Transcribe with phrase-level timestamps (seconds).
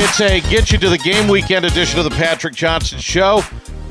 [0.00, 3.42] It's a get you to the game weekend edition of the Patrick Johnson Show.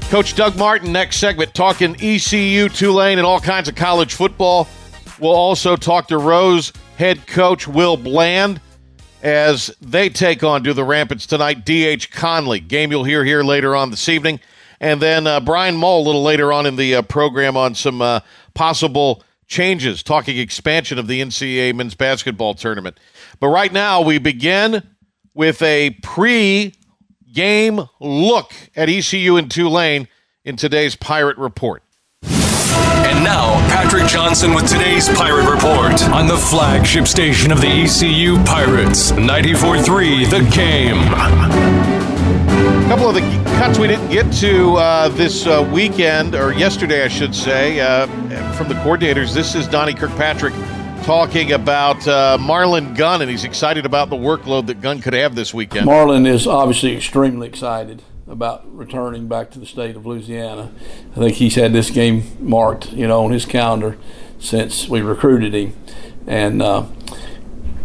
[0.04, 4.70] Coach Doug Martin, next segment, talking ECU, Tulane, and all kinds of college football.
[5.20, 8.62] We'll also talk to Rose head coach Will Bland
[9.22, 11.66] as they take on do the Rampants tonight.
[11.66, 14.40] DH Conley, game you'll hear here later on this evening.
[14.80, 18.02] And then uh, Brian Mull a little later on in the uh, program on some
[18.02, 18.22] uh,
[18.54, 22.98] possible changes, talking expansion of the NCAA men's basketball tournament.
[23.42, 24.84] But right now, we begin
[25.38, 26.74] with a pre
[27.32, 30.08] game look at ECU and Tulane
[30.44, 31.84] in today's Pirate Report.
[32.24, 38.44] And now, Patrick Johnson with today's Pirate Report on the flagship station of the ECU
[38.44, 40.98] Pirates, 94.3 The Game.
[42.84, 43.22] A couple of the
[43.60, 48.08] cuts we didn't get to uh, this uh, weekend, or yesterday, I should say, uh,
[48.54, 49.34] from the coordinators.
[49.34, 50.54] This is Donnie Kirkpatrick
[51.08, 55.36] talking about uh, Marlon Gunn, and he's excited about the workload that Gunn could have
[55.36, 55.88] this weekend.
[55.88, 60.70] Marlon is obviously extremely excited about returning back to the state of Louisiana.
[61.14, 63.98] I think he's had this game marked, you know, on his calendar
[64.38, 65.78] since we recruited him,
[66.28, 66.88] and uh,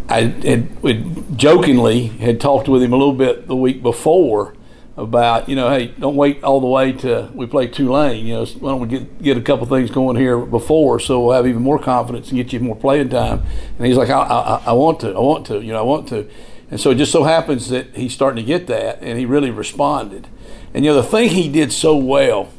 [0.09, 4.53] I had, jokingly had talked with him a little bit the week before
[4.97, 8.45] about you know hey don't wait all the way to we play Tulane you know
[8.45, 11.63] why don't we get get a couple things going here before so we'll have even
[11.63, 13.43] more confidence and get you more playing time.
[13.79, 16.09] And he's like I, I, I want to I want to you know I want
[16.09, 16.29] to.
[16.71, 19.51] And so it just so happens that he's starting to get that and he really
[19.51, 20.29] responded.
[20.75, 22.51] And you know the thing he did so well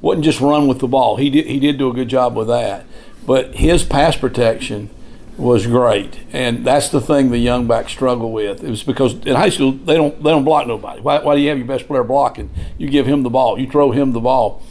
[0.00, 1.16] wasn't just run with the ball.
[1.16, 2.84] He did he did do a good job with that.
[3.24, 4.90] But his pass protection
[5.38, 8.64] was great, and that's the thing the young backs struggle with.
[8.64, 11.00] It was because in high school they don't they don't block nobody.
[11.00, 12.50] Why, why do you have your best player blocking?
[12.78, 14.62] You give him the ball, you throw him the ball,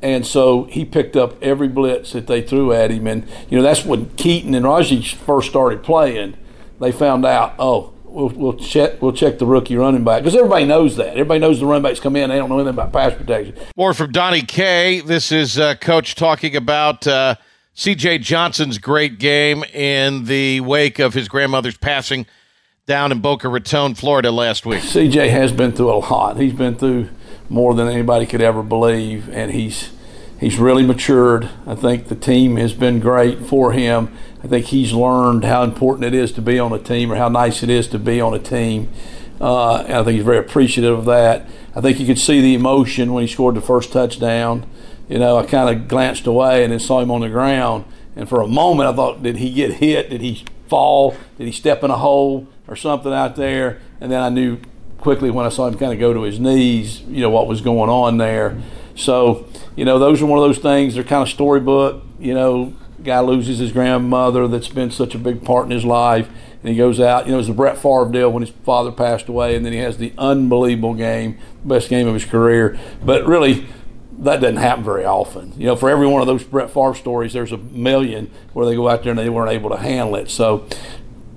[0.00, 3.06] and so he picked up every blitz that they threw at him.
[3.06, 6.36] And you know that's when Keaton and Rahjai first started playing.
[6.80, 10.66] They found out, oh, we'll, we'll check we'll check the rookie running back because everybody
[10.66, 11.08] knows that.
[11.08, 12.30] Everybody knows the running backs come in.
[12.30, 13.56] They don't know anything about pass protection.
[13.76, 15.00] More from Donnie K.
[15.00, 17.06] This is uh, Coach talking about.
[17.06, 17.34] Uh,
[17.74, 22.26] CJ Johnson's great game in the wake of his grandmother's passing
[22.84, 24.82] down in Boca Raton, Florida last week.
[24.82, 26.36] CJ has been through a lot.
[26.36, 27.08] He's been through
[27.48, 29.90] more than anybody could ever believe, and he's
[30.38, 31.48] he's really matured.
[31.66, 34.14] I think the team has been great for him.
[34.44, 37.30] I think he's learned how important it is to be on a team, or how
[37.30, 38.90] nice it is to be on a team.
[39.40, 41.48] Uh, and I think he's very appreciative of that.
[41.74, 44.66] I think you could see the emotion when he scored the first touchdown
[45.08, 47.84] you know, I kind of glanced away and then saw him on the ground.
[48.16, 50.10] And for a moment, I thought, did he get hit?
[50.10, 51.16] Did he fall?
[51.38, 53.80] Did he step in a hole or something out there?
[54.00, 54.58] And then I knew
[54.98, 57.60] quickly when I saw him kind of go to his knees, you know, what was
[57.60, 58.60] going on there.
[58.94, 60.94] So, you know, those are one of those things.
[60.94, 62.04] They're kind of storybook.
[62.18, 66.28] You know, guy loses his grandmother that's been such a big part in his life,
[66.62, 67.26] and he goes out.
[67.26, 69.72] You know, it was the Brett Favre deal when his father passed away, and then
[69.72, 72.78] he has the unbelievable game, best game of his career.
[73.04, 73.66] But really,
[74.22, 75.52] that doesn't happen very often.
[75.56, 78.74] You know, for every one of those Brett Favre stories, there's a million where they
[78.74, 80.30] go out there and they weren't able to handle it.
[80.30, 80.66] So,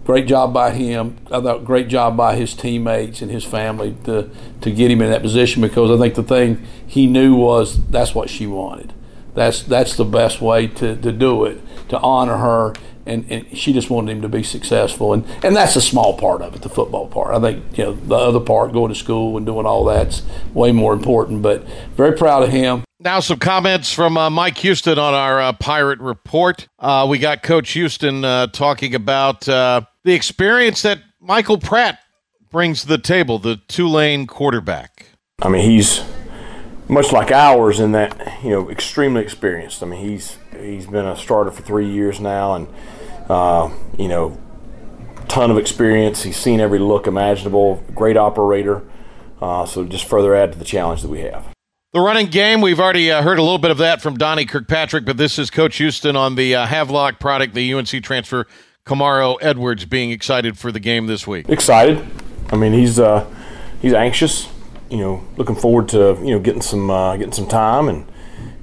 [0.03, 1.17] great job by him.
[1.31, 4.29] I thought great job by his teammates and his family to
[4.61, 8.13] to get him in that position because I think the thing he knew was that's
[8.13, 8.93] what she wanted.
[9.33, 12.73] That's that's the best way to, to do it to honor her
[13.05, 15.13] and, and she just wanted him to be successful.
[15.13, 17.35] And, and that's a small part of it the football part.
[17.35, 20.23] I think you know the other part going to school and doing all that's
[20.53, 21.63] way more important but
[21.95, 22.83] very proud of him.
[22.99, 26.67] Now some comments from uh, mike houston on our uh, pirate report.
[26.79, 31.99] Uh, we got coach houston uh, talking about uh, the experience that michael pratt
[32.49, 35.07] brings to the table the tulane quarterback.
[35.41, 36.03] I mean he's
[36.87, 39.83] much like ours in that you know extremely experienced.
[39.83, 42.67] I mean he's he's been a starter for three years now and
[43.29, 44.37] uh, you know,
[45.27, 46.23] ton of experience.
[46.23, 47.83] He's seen every look imaginable.
[47.93, 48.83] Great operator.
[49.41, 51.45] Uh, so just further add to the challenge that we have.
[51.93, 55.05] The running game, we've already uh, heard a little bit of that from Donnie Kirkpatrick,
[55.05, 58.47] but this is Coach Houston on the uh, Havelock product, the UNC transfer,
[58.85, 61.47] Kamaro Edwards, being excited for the game this week.
[61.47, 62.05] Excited.
[62.49, 63.25] I mean, he's uh,
[63.81, 64.49] he's anxious.
[64.89, 68.05] You know, looking forward to you know getting some uh, getting some time and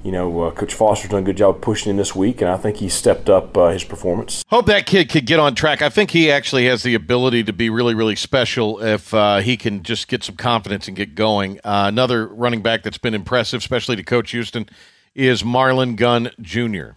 [0.02, 2.56] you know, uh, Coach Foster's done a good job pushing him this week, and I
[2.56, 4.42] think he stepped up uh, his performance.
[4.48, 5.80] Hope that kid could get on track.
[5.80, 9.56] I think he actually has the ability to be really, really special if uh, he
[9.56, 11.58] can just get some confidence and get going.
[11.58, 14.68] Uh, another running back that's been impressive, especially to Coach Houston,
[15.14, 16.96] is Marlon Gunn Jr.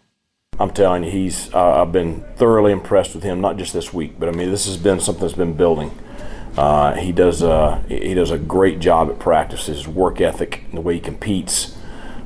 [0.59, 1.53] I'm telling you, he's.
[1.53, 4.65] Uh, I've been thoroughly impressed with him, not just this week, but I mean, this
[4.65, 5.91] has been something that's been building.
[6.57, 9.65] Uh, he does a he does a great job at practice.
[9.65, 11.74] His work ethic, and the way he competes.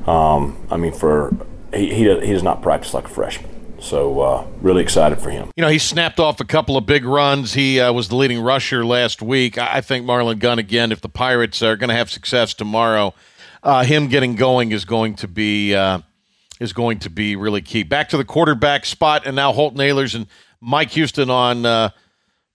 [0.07, 1.36] Um, I mean, for
[1.74, 3.50] he, he does, he does not practice like a freshman.
[3.81, 5.51] So uh, really excited for him.
[5.56, 7.54] You know, he snapped off a couple of big runs.
[7.54, 9.57] He uh, was the leading rusher last week.
[9.57, 10.92] I think Marlon Gunn again.
[10.92, 13.13] If the Pirates are going to have success tomorrow,
[13.63, 16.00] uh, him getting going is going to be uh,
[16.60, 17.84] is going to be really key.
[17.84, 20.28] Back to the quarterback spot, and now Holton Ahlers' and
[20.62, 21.90] Mike Houston on uh,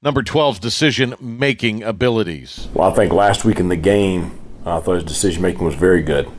[0.02, 2.69] number 12's decision making abilities.
[2.75, 6.02] Well, I think last week in the game, I thought his decision making was very
[6.02, 6.31] good,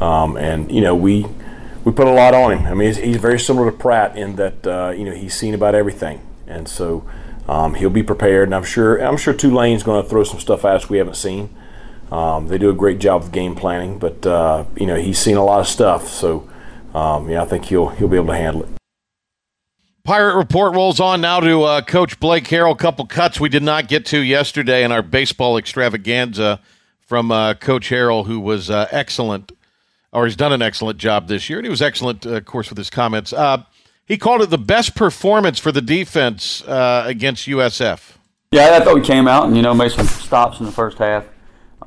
[0.00, 1.26] um, and you know we
[1.84, 2.66] we put a lot on him.
[2.66, 5.54] I mean, he's, he's very similar to Pratt in that uh, you know he's seen
[5.54, 7.08] about everything, and so
[7.48, 8.48] um, he'll be prepared.
[8.48, 11.16] And I'm sure I'm sure Tulane's going to throw some stuff at us we haven't
[11.16, 11.54] seen.
[12.10, 15.36] Um, they do a great job of game planning, but uh, you know he's seen
[15.36, 16.48] a lot of stuff, so
[16.94, 18.68] um, yeah, I think he'll he'll be able to handle it.
[20.02, 22.72] Pirate Report rolls on now to uh, Coach Blake Harrell.
[22.72, 26.60] A couple cuts we did not get to yesterday in our baseball extravaganza
[27.06, 29.52] from uh, Coach Harrell, who was uh, excellent,
[30.12, 32.68] or he's done an excellent job this year, and he was excellent, uh, of course,
[32.68, 33.32] with his comments.
[33.32, 33.62] Uh,
[34.04, 38.16] he called it the best performance for the defense uh, against USF.
[38.52, 40.98] Yeah, I thought we came out and you know made some stops in the first
[40.98, 41.24] half.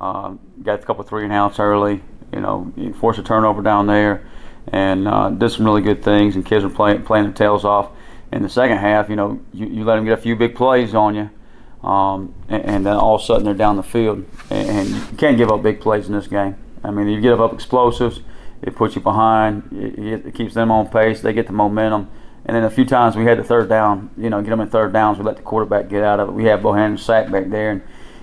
[0.00, 2.02] Um, got a couple three and outs early.
[2.32, 4.26] You know, forced a turnover down there,
[4.68, 6.34] and uh, did some really good things.
[6.34, 7.90] And kids were playing playing their tails off.
[8.32, 10.94] In the second half, you know, you, you let them get a few big plays
[10.94, 11.30] on you,
[11.86, 14.24] um, and, and, then all of a sudden they're down the field.
[14.50, 16.56] And, and, you can't give up big plays in this game.
[16.84, 18.20] I mean, you give up explosives,
[18.62, 19.68] it puts you behind.
[19.72, 21.20] It, it keeps them on pace.
[21.20, 22.10] They get the momentum.
[22.46, 24.68] And then a few times we had the third down, you know, get them in
[24.68, 25.18] third downs.
[25.18, 26.32] We let the quarterback get out of it.
[26.32, 27.82] We have Bohanon sack back there, and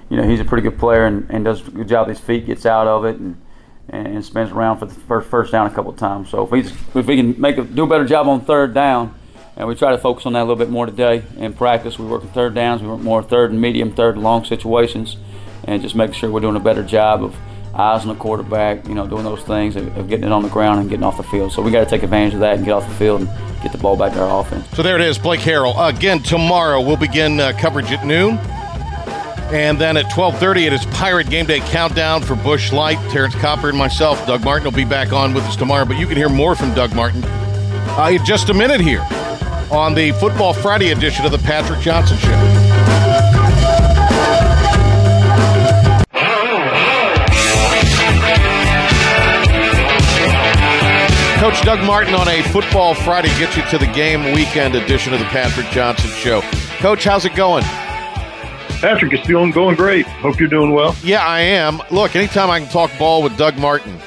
[0.09, 2.45] you know he's a pretty good player and, and does a good job his feet,
[2.45, 3.41] gets out of it, and
[3.89, 6.29] and spins around for the first first down a couple of times.
[6.29, 9.13] So if we if we can make a, do a better job on third down,
[9.55, 11.97] and we try to focus on that a little bit more today in practice.
[11.97, 15.17] We work in third downs, we work more third and medium, third and long situations,
[15.63, 17.35] and just making sure we're doing a better job of
[17.73, 20.81] eyes on the quarterback, you know, doing those things of, getting it on the ground
[20.81, 21.51] and getting off the field.
[21.51, 23.29] So we got to take advantage of that and get off the field and
[23.63, 24.68] get the ball back to our offense.
[24.75, 25.73] So there it is, Blake Harrell.
[25.88, 28.38] Again, tomorrow we'll begin uh, coverage at noon.
[29.51, 32.97] And then at 12:30, it is Pirate Game Day Countdown for Busch Light.
[33.12, 35.83] Terrance Copper and myself, Doug Martin, will be back on with us tomorrow.
[35.83, 39.06] But you can hear more from Doug Martin uh, in just a minute here
[39.71, 43.10] on the Football Friday edition of the Patrick Johnson Show.
[51.41, 55.17] Coach Doug Martin on a Football Friday gets you to the game weekend edition of
[55.17, 56.41] the Patrick Johnson Show.
[56.77, 57.63] Coach, how's it going?
[57.63, 60.05] Patrick, it's doing going great.
[60.05, 60.95] Hope you're doing well.
[61.03, 61.81] Yeah, I am.
[61.89, 63.97] Look, anytime I can talk ball with Doug Martin,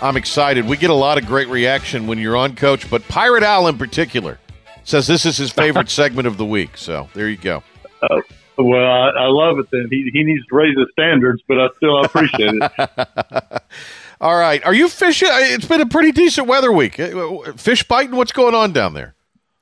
[0.00, 0.64] I'm excited.
[0.64, 3.76] We get a lot of great reaction when you're on, Coach, but Pirate Al in
[3.76, 4.38] particular
[4.84, 6.78] says this is his favorite segment of the week.
[6.78, 7.62] So there you go.
[8.00, 8.22] Uh,
[8.56, 9.66] well, I, I, love it.
[9.70, 13.62] Then he he needs to raise the standards, but I still appreciate it.
[14.20, 15.28] All right, are you fishing?
[15.30, 16.98] It's been a pretty decent weather week.
[16.98, 18.16] Uh, fish biting.
[18.16, 19.14] What's going on down there?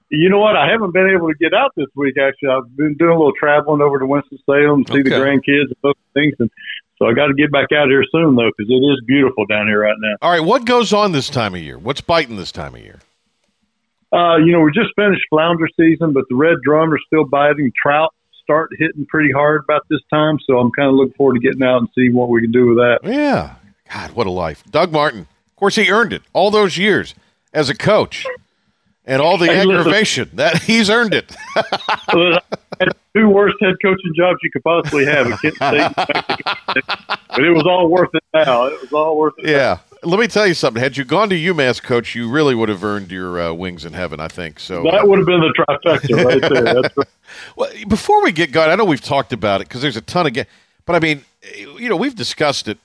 [0.08, 0.56] You know what?
[0.56, 2.14] I haven't been able to get out this week.
[2.16, 5.10] Actually, I've been doing a little traveling over to Winston Salem, to see okay.
[5.10, 6.50] the grandkids and those things, and
[6.98, 9.66] so I got to get back out here soon though, because it is beautiful down
[9.66, 10.16] here right now.
[10.22, 11.78] All right, what goes on this time of year?
[11.78, 13.00] What's biting this time of year?
[14.12, 17.72] Uh, you know, we just finished flounder season, but the red drum are still biting.
[17.80, 21.40] Trout start hitting pretty hard about this time, so I'm kind of looking forward to
[21.40, 23.00] getting out and seeing what we can do with that.
[23.02, 23.56] Yeah,
[23.92, 25.20] God, what a life, Doug Martin.
[25.20, 27.14] Of course, he earned it all those years
[27.52, 28.26] as a coach
[29.06, 31.34] and all the hey, aggravation listen, that he's earned it.
[33.16, 37.66] two worst head coaching jobs you could possibly have at Kent State, but it was
[37.66, 38.22] all worth it.
[38.34, 39.48] Now it was all worth it.
[39.48, 39.56] Yeah.
[39.56, 39.80] Now.
[40.02, 40.80] Let me tell you something.
[40.80, 43.94] Had you gone to UMass, coach, you really would have earned your uh, wings in
[43.94, 44.20] heaven.
[44.20, 44.82] I think so.
[44.84, 46.74] That would have been the trifecta right there.
[46.82, 47.08] That's right.
[47.56, 50.26] well, before we get going, I know we've talked about it because there's a ton
[50.26, 50.44] of, ga-
[50.84, 51.24] but I mean,
[51.56, 52.78] you know, we've discussed it.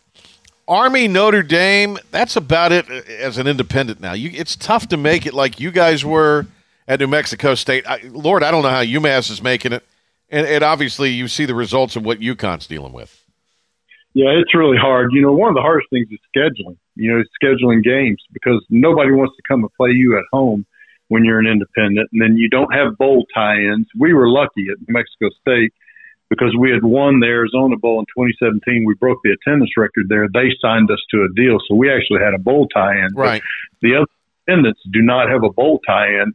[0.71, 4.13] Army Notre Dame, that's about it uh, as an independent now.
[4.13, 6.47] You, it's tough to make it like you guys were
[6.87, 7.85] at New Mexico State.
[7.85, 9.83] I, Lord, I don't know how UMass is making it.
[10.29, 13.21] And, and obviously, you see the results of what UConn's dealing with.
[14.13, 15.11] Yeah, it's really hard.
[15.11, 19.11] You know, one of the hardest things is scheduling, you know, scheduling games because nobody
[19.11, 20.65] wants to come and play you at home
[21.09, 22.07] when you're an independent.
[22.13, 23.87] And then you don't have bowl tie ins.
[23.99, 25.73] We were lucky at New Mexico State
[26.31, 28.85] because we had won the Arizona Bowl in 2017.
[28.87, 30.29] We broke the attendance record there.
[30.33, 33.09] They signed us to a deal, so we actually had a bowl tie-in.
[33.13, 33.43] Right.
[33.43, 34.07] But the other
[34.47, 36.31] attendants do not have a bowl tie-in,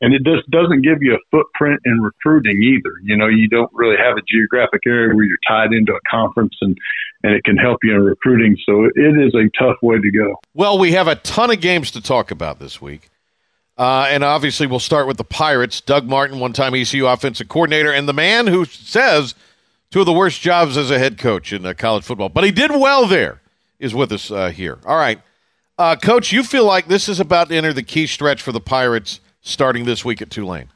[0.00, 2.90] and it just doesn't give you a footprint in recruiting either.
[3.04, 6.56] You know, you don't really have a geographic area where you're tied into a conference
[6.60, 6.76] and
[7.24, 8.56] and it can help you in recruiting.
[8.64, 10.36] So it is a tough way to go.
[10.54, 13.10] Well, we have a ton of games to talk about this week.
[13.78, 15.80] Uh, and obviously, we'll start with the Pirates.
[15.80, 19.36] Doug Martin, one time ECU offensive coordinator, and the man who says
[19.90, 22.50] two of the worst jobs as a head coach in uh, college football, but he
[22.50, 23.40] did well there,
[23.78, 24.78] is with us uh, here.
[24.84, 25.20] All right.
[25.78, 28.60] Uh, coach, you feel like this is about to enter the key stretch for the
[28.60, 30.68] Pirates starting this week at Tulane?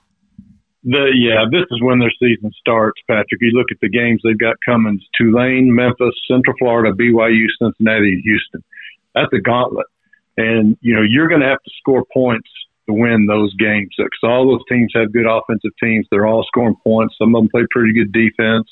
[0.84, 3.40] The, yeah, this is when their season starts, Patrick.
[3.40, 8.62] You look at the games they've got coming Tulane, Memphis, Central Florida, BYU, Cincinnati, Houston.
[9.14, 9.86] That's a gauntlet.
[10.36, 12.48] And, you know, you're going to have to score points
[12.88, 16.06] to win those games because all those teams have good offensive teams.
[16.10, 17.14] They're all scoring points.
[17.18, 18.68] Some of them play pretty good defense.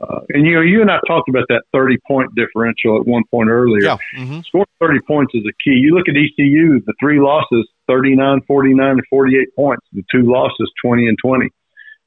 [0.00, 3.24] Uh, and you know, you and I talked about that 30 point differential at one
[3.30, 3.82] point earlier.
[3.82, 3.96] Yeah.
[4.16, 4.40] Mm-hmm.
[4.46, 5.74] Scoring 30 points is a key.
[5.74, 9.86] You look at ECU, the three losses, 39, 49, and 48 points.
[9.92, 11.50] The two losses, 20 and 20.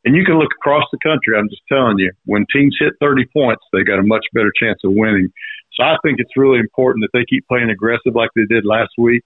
[0.05, 1.37] And you can look across the country.
[1.37, 4.79] I'm just telling you, when teams hit 30 points, they got a much better chance
[4.83, 5.29] of winning.
[5.73, 8.91] So I think it's really important that they keep playing aggressive like they did last
[8.97, 9.21] week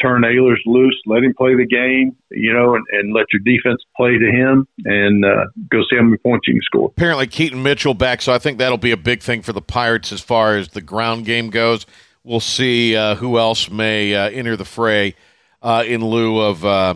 [0.00, 3.82] turn Ahlers loose, let him play the game, you know, and, and let your defense
[3.96, 6.88] play to him and uh, go see how many points you can score.
[6.88, 10.12] Apparently, Keaton Mitchell back, so I think that'll be a big thing for the Pirates
[10.12, 11.86] as far as the ground game goes.
[12.22, 15.14] We'll see uh, who else may uh, enter the fray
[15.62, 16.64] uh, in lieu of.
[16.64, 16.94] Uh,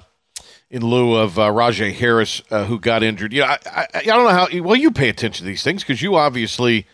[0.71, 4.25] in lieu of uh, Rahjai Harris, who got injured, you know, I, I, I, don't
[4.25, 4.63] know how.
[4.63, 6.87] Well, you pay attention to these things because you obviously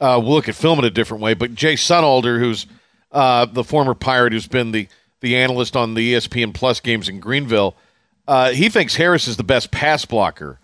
[0.00, 1.34] will look at film in a different way.
[1.34, 2.66] But Jay Sunalder, who's
[3.12, 4.88] the former Pirate, who's been the
[5.20, 7.76] the analyst on the ESPN Plus games in Greenville,
[8.26, 10.58] uh, he thinks Harris is the best pass blocker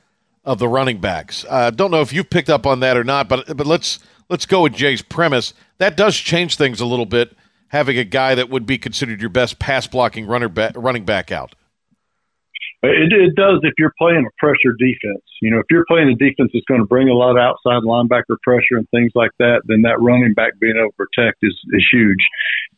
[0.44, 1.44] of the running backs.
[1.48, 4.46] Uh, don't know if you've picked up on that or not, but but let's let's
[4.46, 5.54] go with Jay's premise.
[5.78, 7.36] That does change things a little bit,
[7.68, 11.32] having a guy that would be considered your best pass blocking runner ba- running back
[11.32, 11.54] out.
[12.84, 15.22] It, it does if you're playing a pressure defense.
[15.40, 17.82] You know, if you're playing a defense that's going to bring a lot of outside
[17.82, 21.54] linebacker pressure and things like that, then that running back being able to protect is,
[21.72, 22.22] is huge.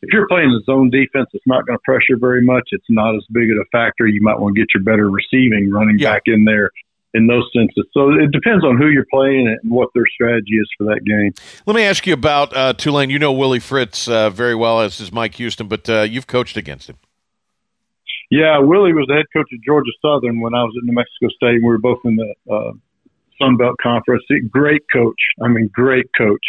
[0.01, 3.15] If you're playing a zone defense that's not going to pressure very much, it's not
[3.15, 4.07] as big of a factor.
[4.07, 6.13] You might want to get your better receiving running yeah.
[6.13, 6.71] back in there
[7.13, 7.85] in those senses.
[7.93, 11.33] So it depends on who you're playing and what their strategy is for that game.
[11.65, 13.09] Let me ask you about uh, Tulane.
[13.09, 16.57] You know Willie Fritz uh, very well, as is Mike Houston, but uh, you've coached
[16.57, 16.97] against him.
[18.29, 21.29] Yeah, Willie was the head coach of Georgia Southern when I was at New Mexico
[21.29, 21.55] State.
[21.55, 22.71] And We were both in the uh,
[23.39, 24.23] Sun Belt Conference.
[24.51, 25.19] Great coach.
[25.41, 26.43] I mean, great coach.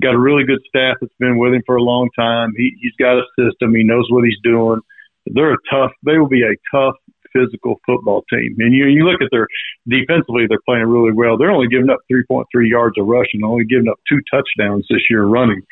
[0.00, 2.54] Got a really good staff that's been with him for a long time.
[2.56, 3.74] He, he's got a system.
[3.74, 4.80] He knows what he's doing.
[5.26, 5.92] They're a tough.
[6.02, 6.94] They will be a tough
[7.32, 8.56] physical football team.
[8.58, 9.48] And you you look at their
[9.88, 11.36] defensively, they're playing really well.
[11.36, 15.24] They're only giving up 3.3 yards of rushing, only giving up two touchdowns this year
[15.24, 15.62] running.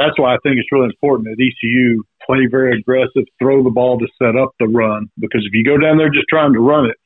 [0.00, 3.98] That's why I think it's really important that ECU play very aggressive, throw the ball
[3.98, 5.10] to set up the run.
[5.18, 6.96] Because if you go down there just trying to run it,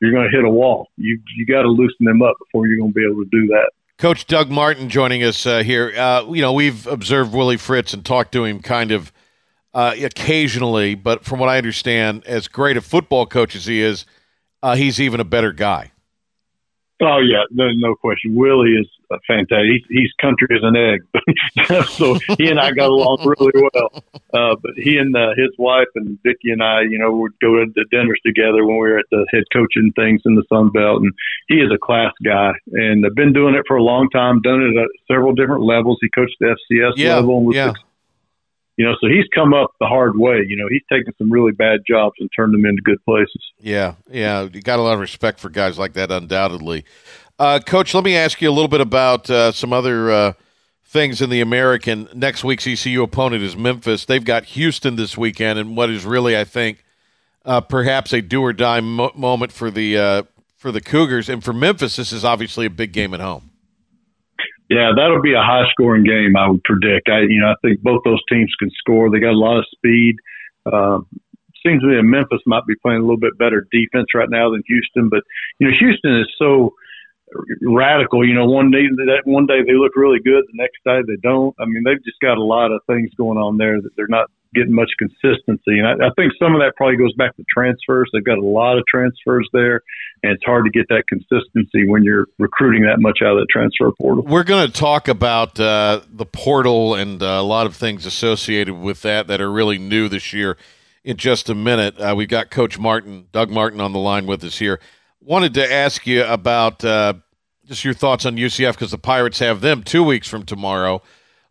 [0.00, 0.88] you're going to hit a wall.
[0.96, 3.46] You you got to loosen them up before you're going to be able to do
[3.48, 3.70] that.
[3.96, 5.94] Coach Doug Martin joining us uh, here.
[5.96, 9.12] Uh, you know, we've observed Willie Fritz and talked to him kind of
[9.72, 14.04] uh, occasionally, but from what I understand, as great a football coach as he is,
[14.62, 15.92] uh, he's even a better guy.
[17.04, 18.36] Oh yeah, no, no question.
[18.36, 18.86] Willie is
[19.26, 19.66] fantastic.
[19.66, 24.04] He's, he's country as an egg, so he and I got along really well.
[24.32, 27.56] Uh, but he and uh, his wife and Vicky and I, you know, would go
[27.56, 31.02] to dinners together when we were at the head coaching things in the Sun Belt.
[31.02, 31.12] And
[31.48, 34.40] he is a class guy, and I've been doing it for a long time.
[34.40, 35.98] Done it at several different levels.
[36.00, 37.38] He coached the FCS yeah, level.
[37.38, 37.72] And was yeah.
[38.76, 40.44] You know, so he's come up the hard way.
[40.46, 43.42] You know, he's taken some really bad jobs and turned them into good places.
[43.58, 44.48] Yeah, yeah.
[44.50, 46.84] You got a lot of respect for guys like that, undoubtedly.
[47.38, 50.32] Uh, Coach, let me ask you a little bit about uh, some other uh,
[50.84, 52.08] things in the American.
[52.14, 54.04] Next week's ECU opponent is Memphis.
[54.04, 56.84] They've got Houston this weekend, and what is really, I think,
[57.44, 60.22] uh, perhaps a do or die mo- moment for the uh,
[60.56, 63.50] for the Cougars, and for Memphis, this is obviously a big game at home.
[64.72, 66.36] Yeah, that'll be a high scoring game.
[66.36, 67.08] I would predict.
[67.08, 69.10] I, you know, I think both those teams can score.
[69.10, 70.16] They got a lot of speed.
[70.64, 71.06] Um,
[71.64, 74.62] seems to me Memphis might be playing a little bit better defense right now than
[74.66, 75.22] Houston, but
[75.58, 76.74] you know, Houston is so
[77.62, 78.26] radical.
[78.26, 81.20] You know, one day that one day they look really good, the next day they
[81.22, 81.54] don't.
[81.58, 84.30] I mean, they've just got a lot of things going on there that they're not
[84.54, 85.78] getting much consistency.
[85.78, 88.10] And I, I think some of that probably goes back to transfers.
[88.12, 89.80] They've got a lot of transfers there,
[90.22, 93.46] and it's hard to get that consistency when you're recruiting that much out of the
[93.50, 94.24] transfer portal.
[94.24, 98.74] We're going to talk about uh, the portal and uh, a lot of things associated
[98.74, 100.56] with that that are really new this year
[101.04, 101.98] in just a minute.
[101.98, 104.80] Uh, we've got Coach Martin, Doug Martin, on the line with us here.
[105.20, 107.14] Wanted to ask you about uh,
[107.66, 111.02] just your thoughts on UCF because the Pirates have them two weeks from tomorrow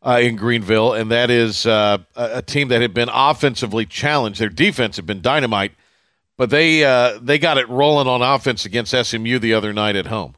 [0.03, 4.39] uh, in Greenville, and that is uh, a, team that had been offensively challenged.
[4.39, 5.74] Their defense had been dynamite,
[6.38, 10.08] but they uh, they got it rolling on offense against SMU the other night at
[10.08, 10.36] home.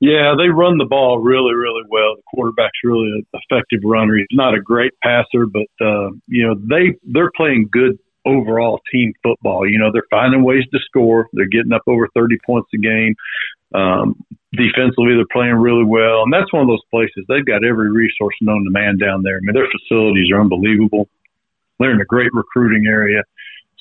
[0.00, 2.16] Yeah, they run the ball really, really well.
[2.16, 4.16] The quarterback's really an effective runner.
[4.16, 9.12] He's not a great passer, but uh, you know they they're playing good overall team
[9.22, 9.68] football.
[9.68, 11.28] You know they're finding ways to score.
[11.32, 13.14] They're getting up over thirty points a game.
[13.74, 17.90] Um, defensively, they're playing really well, and that's one of those places they've got every
[17.90, 19.36] resource known to man down there.
[19.36, 21.08] I mean, their facilities are unbelievable.
[21.78, 23.22] They're in a great recruiting area,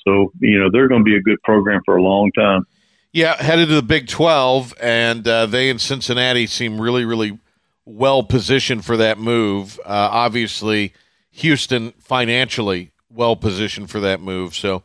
[0.06, 2.66] so you know they're going to be a good program for a long time.
[3.12, 7.38] Yeah, headed to the Big 12, and uh, they in Cincinnati seem really, really
[7.86, 9.80] well positioned for that move.
[9.86, 10.94] Uh, obviously,
[11.30, 14.56] Houston financially well positioned for that move.
[14.56, 14.82] So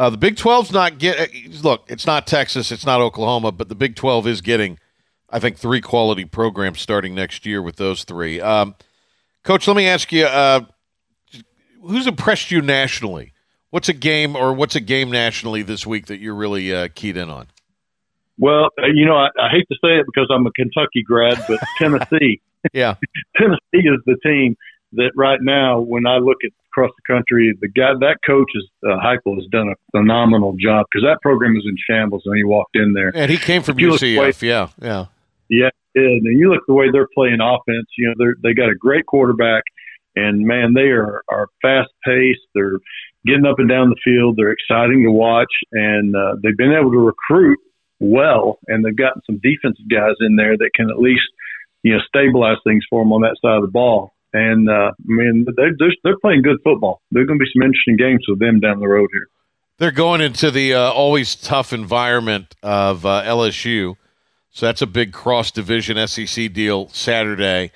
[0.00, 1.20] uh, the Big 12's not get.
[1.20, 1.26] Uh,
[1.62, 4.78] look, it's not Texas, it's not Oklahoma, but the Big 12 is getting,
[5.28, 8.40] I think, three quality programs starting next year with those three.
[8.40, 8.76] Um,
[9.44, 10.62] Coach, let me ask you, uh,
[11.82, 13.34] who's impressed you nationally?
[13.68, 17.18] What's a game or what's a game nationally this week that you're really uh, keyed
[17.18, 17.48] in on?
[18.38, 21.44] Well, uh, you know, I, I hate to say it because I'm a Kentucky grad,
[21.46, 22.40] but Tennessee,
[22.72, 22.94] yeah,
[23.36, 24.56] Tennessee is the team
[24.92, 28.68] that right now, when I look at across the country, the guy that coach is
[28.84, 32.44] uh, Heupel has done a phenomenal job because that program is in shambles when he
[32.44, 33.12] walked in there.
[33.14, 35.06] And he came from UCF, yeah, yeah,
[35.48, 35.70] yeah.
[35.94, 37.86] And you look the way they're playing offense.
[37.98, 39.64] You know, they they got a great quarterback,
[40.16, 42.40] and man, they are are fast paced.
[42.54, 42.78] They're
[43.26, 44.36] getting up and down the field.
[44.36, 47.58] They're exciting to watch, and uh, they've been able to recruit
[47.98, 51.26] well, and they've gotten some defensive guys in there that can at least
[51.82, 54.12] you know stabilize things for them on that side of the ball.
[54.32, 55.72] And uh, I mean, they're
[56.04, 57.00] they're playing good football.
[57.10, 59.28] There's going to be some interesting games with them down the road here.
[59.78, 63.96] They're going into the uh, always tough environment of uh, LSU,
[64.50, 67.72] so that's a big cross division SEC deal Saturday.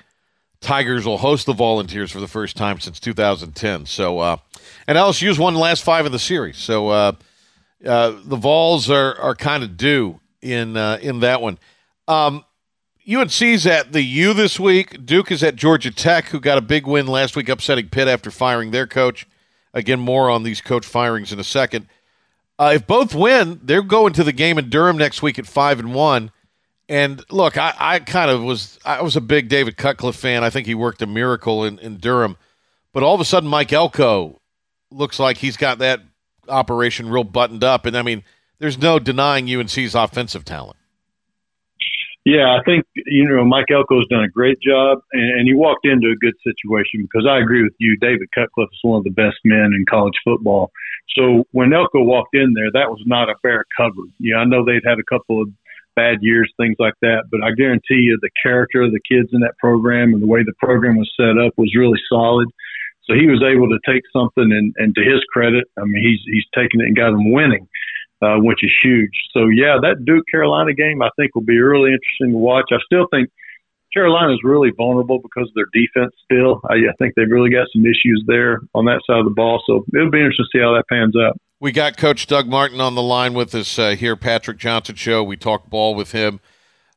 [0.61, 3.87] Tigers will host the Volunteers for the first time since 2010.
[3.87, 4.37] So, uh,
[4.87, 6.57] and LSU's won the last five of the series.
[6.57, 7.13] So uh,
[7.85, 11.59] uh, the Vols are are kind of due in uh, in that one.
[12.09, 12.45] Um,
[13.09, 15.05] UNC's at the U this week.
[15.05, 18.31] Duke is at Georgia Tech, who got a big win last week, upsetting Pitt after
[18.31, 19.27] firing their coach.
[19.75, 21.87] Again, more on these coach firings in a second.
[22.59, 25.79] Uh, if both win, they're going to the game in Durham next week at five
[25.79, 26.31] and one.
[26.89, 30.45] And look, I, I kind of was I was a big David Cutcliffe fan.
[30.45, 32.37] I think he worked a miracle in, in Durham.
[32.93, 34.41] But all of a sudden Mike Elko
[34.91, 36.01] looks like he's got that
[36.49, 37.87] operation real buttoned up.
[37.87, 38.23] And I mean,
[38.59, 40.77] there's no denying UNC's offensive talent.
[42.25, 45.85] Yeah, I think you know Mike Elko's done a great job, and, and he walked
[45.85, 47.99] into a good situation because I agree with you.
[47.99, 50.73] David Cutcliffe is one of the best men in college football.
[51.17, 54.09] So when Elko walked in there, that was not a bare cupboard.
[54.19, 55.49] Yeah, I know they'd had a couple of
[55.95, 59.41] bad years, things like that, but I guarantee you the character of the kids in
[59.41, 62.49] that program and the way the program was set up was really solid.
[63.05, 66.21] So he was able to take something, and, and to his credit, I mean, he's
[66.25, 67.69] he's taken it and got them winning,
[68.25, 69.13] uh, which is huge.
[69.33, 72.71] So yeah, that Duke Carolina game I think will be really interesting to watch.
[72.73, 73.29] I still think
[73.93, 76.13] Carolina is really vulnerable because of their defense.
[76.25, 79.31] Still, I, I think they've really got some issues there on that side of the
[79.31, 79.63] ball.
[79.67, 81.39] So it'll be interesting to see how that pans out.
[81.61, 85.23] We got Coach Doug Martin on the line with us uh, here, Patrick Johnson Show.
[85.23, 86.41] We talk ball with him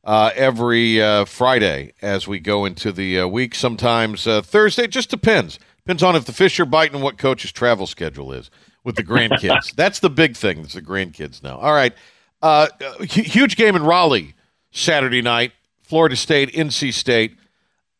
[0.03, 3.53] uh, every uh, Friday as we go into the uh, week.
[3.53, 5.59] Sometimes uh, Thursday, just depends.
[5.85, 8.49] Depends on if the fish are biting and what coach's travel schedule is
[8.83, 9.75] with the grandkids.
[9.75, 10.59] That's the big thing.
[10.59, 11.57] It's the grandkids now.
[11.57, 11.93] All right.
[12.41, 12.67] Uh,
[13.01, 14.35] huge game in Raleigh
[14.71, 15.51] Saturday night.
[15.81, 17.37] Florida State, NC State.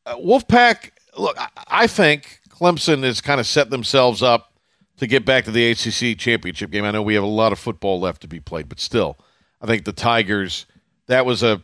[0.06, 4.54] Uh, Wolfpack, look, I, I think Clemson has kind of set themselves up
[4.98, 6.84] to get back to the ACC championship game.
[6.84, 9.18] I know we have a lot of football left to be played, but still,
[9.62, 10.66] I think the Tigers
[11.08, 11.64] that was a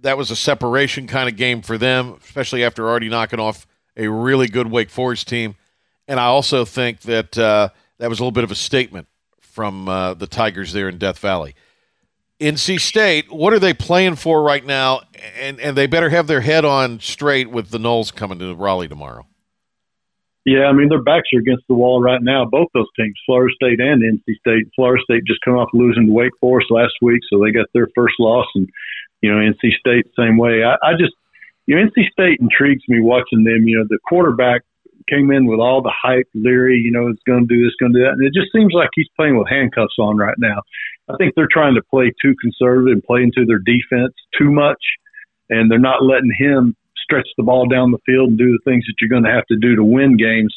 [0.00, 4.08] that was a separation kind of game for them, especially after already knocking off a
[4.08, 5.56] really good Wake Forest team.
[6.08, 7.68] And I also think that uh,
[8.00, 9.06] that was a little bit of a statement
[9.40, 11.54] from uh, the Tigers there in Death Valley.
[12.40, 15.02] NC State, what are they playing for right now?
[15.38, 18.88] And and they better have their head on straight with the Noles coming to Raleigh
[18.88, 19.26] tomorrow.
[20.46, 22.46] Yeah, I mean their backs are against the wall right now.
[22.46, 24.72] Both those teams, Florida State and NC State.
[24.74, 27.88] Florida State just come off losing to Wake Forest last week, so they got their
[27.94, 28.66] first loss, and
[29.20, 30.64] you know NC State same way.
[30.64, 31.12] I, I just
[31.66, 33.68] you know, NC State intrigues me watching them.
[33.68, 34.62] You know, the quarterback
[35.10, 37.92] came in with all the hype, Leary, you know, it's going to do this, going
[37.92, 38.12] to do that.
[38.12, 40.62] And it just seems like he's playing with handcuffs on right now.
[41.08, 44.80] I think they're trying to play too conservative and play into their defense too much.
[45.50, 48.84] And they're not letting him stretch the ball down the field and do the things
[48.86, 50.54] that you're going to have to do to win games,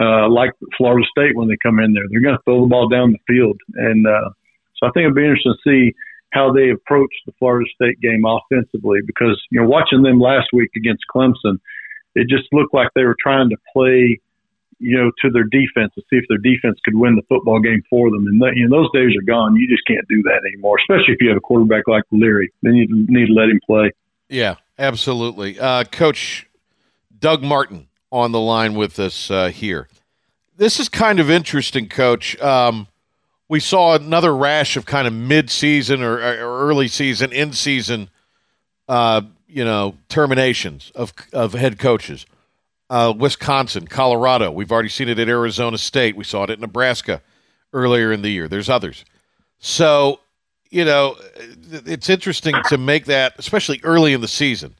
[0.00, 2.04] uh, like Florida State when they come in there.
[2.08, 3.60] They're going to throw the ball down the field.
[3.74, 4.30] And uh,
[4.76, 5.94] so I think it'll be interesting to see
[6.32, 10.70] how they approach the Florida State game offensively because you know watching them last week
[10.76, 11.58] against Clemson,
[12.14, 14.20] it just looked like they were trying to play
[14.78, 17.82] you know to their defense to see if their defense could win the football game
[17.88, 18.26] for them.
[18.26, 19.56] And you know, those days are gone.
[19.56, 22.52] You just can't do that anymore, especially if you have a quarterback like Leary.
[22.62, 23.92] Then you need to let him play.
[24.28, 25.58] Yeah, absolutely.
[25.58, 26.46] Uh, Coach
[27.18, 29.88] Doug Martin on the line with us uh, here.
[30.56, 32.38] This is kind of interesting, Coach.
[32.40, 32.86] Um,
[33.48, 38.08] we saw another rash of kind of mid-season or, or early season, in-season,
[38.88, 39.22] uh,
[39.54, 42.26] you know, terminations of of head coaches.
[42.90, 44.50] Uh, Wisconsin, Colorado.
[44.50, 46.16] We've already seen it at Arizona State.
[46.16, 47.22] We saw it at Nebraska
[47.72, 48.46] earlier in the year.
[48.46, 49.04] There's others.
[49.58, 50.20] So,
[50.70, 51.16] you know,
[51.70, 54.74] it's interesting to make that, especially early in the season,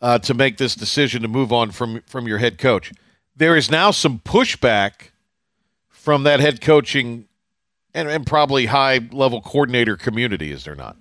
[0.00, 2.92] uh, to make this decision to move on from from your head coach.
[3.36, 5.10] There is now some pushback
[5.88, 7.28] from that head coaching
[7.94, 10.96] and, and probably high level coordinator community, is there not?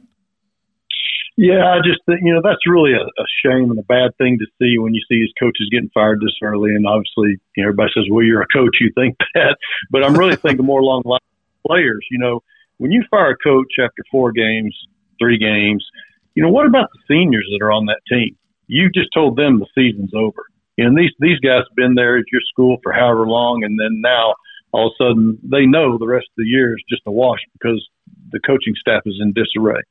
[1.37, 4.39] Yeah, I just think, you know, that's really a, a shame and a bad thing
[4.39, 6.73] to see when you see his coaches getting fired this early.
[6.73, 9.55] And obviously, you know, everybody says, well, you're a coach, you think that.
[9.91, 12.03] But I'm really thinking more along the lines of players.
[12.09, 12.41] You know,
[12.77, 14.75] when you fire a coach after four games,
[15.21, 15.85] three games,
[16.33, 18.35] you know, what about the seniors that are on that team?
[18.65, 20.43] You just told them the season's over.
[20.79, 23.63] And these, these guys have been there at your school for however long.
[23.63, 24.33] And then now
[24.71, 27.39] all of a sudden they know the rest of the year is just a wash
[27.53, 27.87] because
[28.31, 29.81] the coaching staff is in disarray.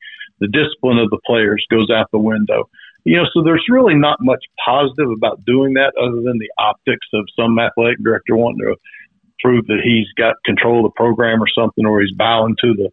[0.41, 2.69] The discipline of the players goes out the window.
[3.05, 7.07] You know, so there's really not much positive about doing that other than the optics
[7.15, 8.77] of some athletic director wanting to
[9.41, 12.91] prove that he's got control of the program or something, or he's bowing to the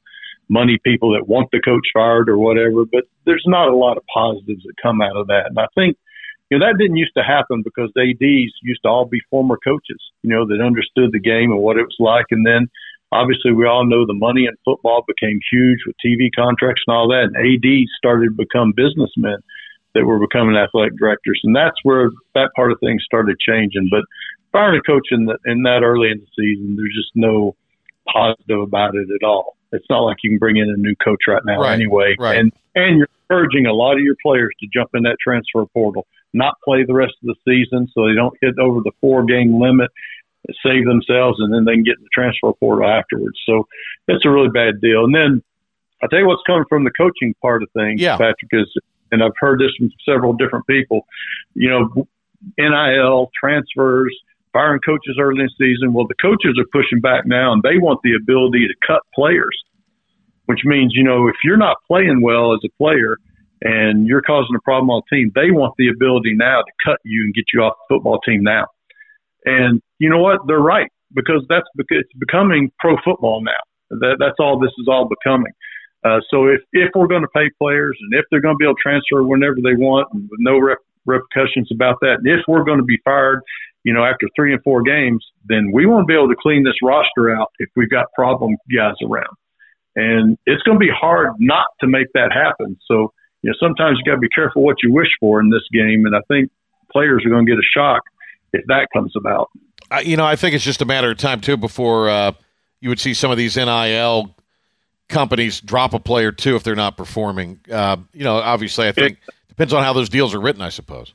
[0.50, 2.86] money people that want the coach fired or whatever.
[2.86, 5.48] But there's not a lot of positives that come out of that.
[5.48, 5.98] And I think,
[6.52, 10.02] you know, that didn't used to happen because ADs used to all be former coaches,
[10.22, 12.28] you know, that understood the game and what it was like.
[12.30, 12.70] And then
[13.14, 17.08] obviously we all know the money in football became huge with TV contracts and all
[17.10, 17.30] that.
[17.30, 19.38] And ADs started to become businessmen
[19.94, 23.90] that were becoming athletic directors, and that's where that part of things started changing.
[23.92, 24.02] But
[24.52, 27.56] firing a coach in, the, in that early in the season, there's just no
[28.12, 29.56] positive about it at all.
[29.72, 32.38] It's not like you can bring in a new coach right now right, anyway, right.
[32.38, 36.06] and and you're encouraging a lot of your players to jump in that transfer portal,
[36.34, 39.60] not play the rest of the season so they don't hit over the four game
[39.60, 39.90] limit
[40.66, 43.40] save themselves, and then they can get in the transfer portal afterwards.
[43.46, 43.68] So
[44.08, 45.06] it's a really bad deal.
[45.06, 45.42] And then
[46.02, 48.18] I'll tell you what's coming from the coaching part of things, yeah.
[48.18, 48.72] Patrick, is,
[49.12, 51.06] and I've heard this from several different people,
[51.54, 52.08] you know,
[52.58, 54.16] NIL, transfers,
[54.52, 55.94] firing coaches early in the season.
[55.94, 59.58] Well, the coaches are pushing back now, and they want the ability to cut players,
[60.46, 63.18] which means, you know, if you're not playing well as a player,
[63.64, 67.00] and you're causing a problem on the team, they want the ability now to cut
[67.06, 68.68] you and get you off the football team now.
[69.46, 70.42] And you know what?
[70.48, 74.00] They're right because that's because it's becoming pro football now.
[74.00, 75.52] That, that's all this is all becoming.
[76.04, 78.66] Uh, so if, if we're going to pay players and if they're going to be
[78.66, 82.42] able to transfer whenever they want and with no rep, repercussions about that, and if
[82.48, 83.40] we're going to be fired,
[83.84, 86.64] you know, after three and four games, then we want to be able to clean
[86.64, 89.36] this roster out if we've got problem guys around.
[89.96, 92.78] And it's going to be hard not to make that happen.
[92.88, 95.64] So, you know, sometimes you got to be careful what you wish for in this
[95.72, 96.06] game.
[96.06, 96.50] And I think
[96.92, 98.02] players are going to get a shock
[98.54, 99.50] if that comes about.
[99.92, 102.32] Uh, you know, I think it's just a matter of time too before uh,
[102.80, 104.34] you would see some of these NIL
[105.10, 107.60] companies drop a player too if they're not performing.
[107.72, 110.62] Uh, you know, obviously, I think it, depends on how those deals are written.
[110.62, 111.14] I suppose.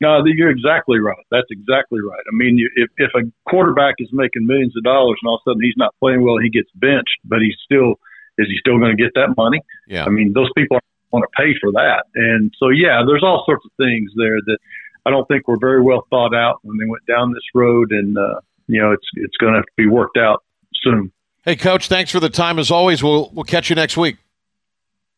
[0.00, 1.24] No, you're exactly right.
[1.30, 2.24] That's exactly right.
[2.32, 5.50] I mean, if if a quarterback is making millions of dollars and all of a
[5.50, 8.00] sudden he's not playing well, he gets benched, but he's still
[8.38, 9.60] is he still going to get that money?
[9.86, 10.04] Yeah.
[10.04, 10.78] I mean, those people
[11.12, 14.58] want to pay for that, and so yeah, there's all sorts of things there that
[15.06, 17.90] I don't think we were very well thought out when they went down this road,
[17.92, 20.42] and uh, you know it's it's going to have to be worked out
[20.82, 21.12] soon.
[21.44, 23.02] Hey, Coach, thanks for the time as always.
[23.02, 24.16] We'll we'll catch you next week.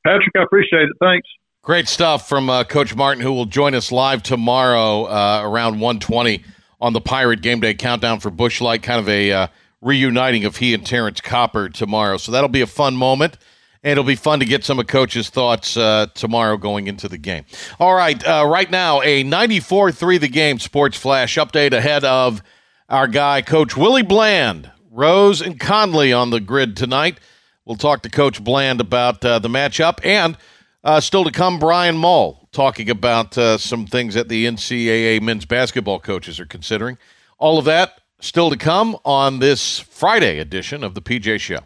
[0.04, 0.96] Patrick, I appreciate it.
[1.00, 1.28] Thanks.
[1.62, 6.42] Great stuff from uh, Coach Martin, who will join us live tomorrow uh, around 120
[6.80, 8.82] on the Pirate Game Day Countdown for Busch Light.
[8.82, 9.46] Kind of a uh,
[9.80, 12.16] reuniting of he and Terrance Copper tomorrow.
[12.16, 13.36] So that'll be a fun moment
[13.82, 17.18] and it'll be fun to get some of Coach's thoughts uh, tomorrow going into the
[17.18, 17.44] game.
[17.80, 22.42] All right, uh, right now, a 94 3 the game sports flash update ahead of
[22.88, 24.70] our guy, Coach Willie Bland.
[24.94, 27.18] Rose and Conley on the grid tonight.
[27.64, 30.36] We'll talk to Coach Bland about uh, the matchup and
[30.84, 35.46] uh, still to come, Brian Mull talking about uh, some things that the NCAA men's
[35.46, 36.98] basketball coaches are considering.
[37.38, 41.60] All of that still to come on this Friday edition of the PJ Show.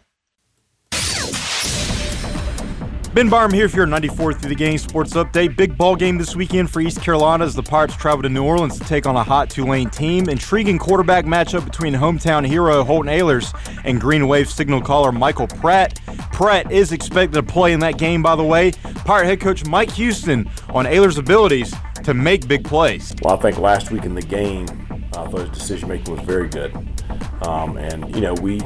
[3.17, 5.57] Ben Barham here for your 94 through the game sports update.
[5.57, 8.77] Big ball game this weekend for East Carolina as the Pirates travel to New Orleans
[8.77, 10.29] to take on a hot Tulane team.
[10.29, 15.99] Intriguing quarterback matchup between hometown hero Holton Ahlers and Green Wave signal caller Michael Pratt.
[16.31, 18.73] Pratt is expected to play in that game, by the way.
[19.03, 23.15] Pirate head coach Mike Houston on Ahlers' abilities to make big plays.
[23.23, 24.67] Well, I think last week in the game,
[25.17, 26.71] I thought his decision making was very good.
[27.41, 28.61] Um, and, you know, we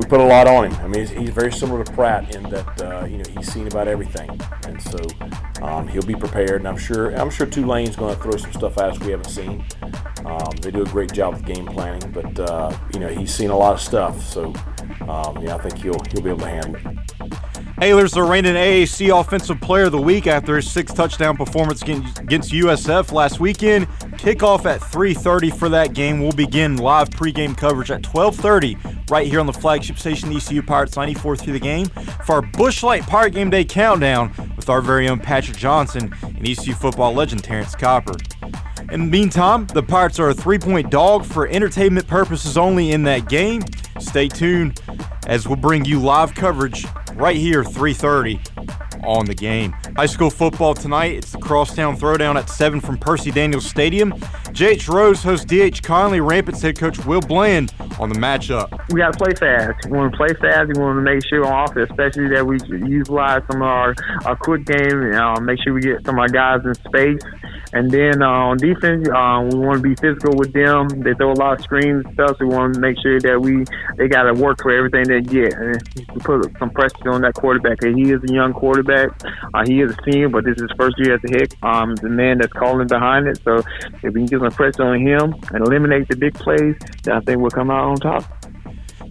[0.00, 0.74] we put a lot on him.
[0.80, 3.66] I mean, he's, he's very similar to Pratt in that uh, you know he's seen
[3.66, 4.30] about everything,
[4.66, 4.98] and so
[5.62, 6.62] um, he'll be prepared.
[6.62, 9.28] And I'm sure I'm sure Tulane's going to throw some stuff at us we haven't
[9.28, 9.64] seen.
[10.24, 13.50] Um, they do a great job with game planning, but uh, you know he's seen
[13.50, 14.54] a lot of stuff, so
[15.06, 17.09] um, yeah, I think he'll he'll be able to handle it.
[17.80, 22.52] Ahlers the reigning AAC Offensive Player of the Week after his six touchdown performance against
[22.52, 23.88] USF last weekend.
[24.18, 26.20] Kickoff at 3:30 for that game.
[26.20, 28.76] We'll begin live pregame coverage at 12:30
[29.08, 31.86] right here on the flagship station ECU Pirates 94 through the game
[32.26, 36.46] for our Busch Light Pirate Game Day countdown with our very own Patrick Johnson and
[36.46, 38.16] ECU football legend Terrance Copper.
[38.92, 43.30] In the meantime, the Pirates are a three-point dog for entertainment purposes only in that
[43.30, 43.62] game.
[44.00, 44.82] Stay tuned
[45.26, 46.84] as we'll bring you live coverage
[47.20, 48.40] right here 3:30
[49.04, 49.72] on the game.
[49.96, 51.14] High school football tonight.
[51.14, 54.12] It's the Crosstown Throwdown at 7 from Percy Daniels Stadium.
[54.52, 56.20] JH Rose hosts DH Conley.
[56.20, 58.68] Rampants head coach Will Bland on the matchup.
[58.90, 59.86] We got to play fast.
[59.86, 60.68] We want to play fast.
[60.74, 64.36] We want to make sure on offense, especially that we utilize some of our, our
[64.36, 67.20] quick game and uh, make sure we get some of our guys in space.
[67.72, 70.88] And then uh, on defense, uh, we want to be physical with them.
[70.88, 73.40] They throw a lot of screens and stuff, so we want to make sure that
[73.40, 73.64] we
[73.96, 75.80] they got to work for everything they get and
[76.20, 77.82] put some pressure on that quarterback.
[77.82, 79.10] He is a young quarterback.
[79.54, 81.54] Uh, he is a senior, but this is his first year as a head.
[81.62, 83.40] Um, the man that's calling behind it.
[83.44, 83.62] So
[84.02, 87.20] if we can get some pressure on him and eliminate the big plays, then I
[87.20, 88.39] think we'll come out on top.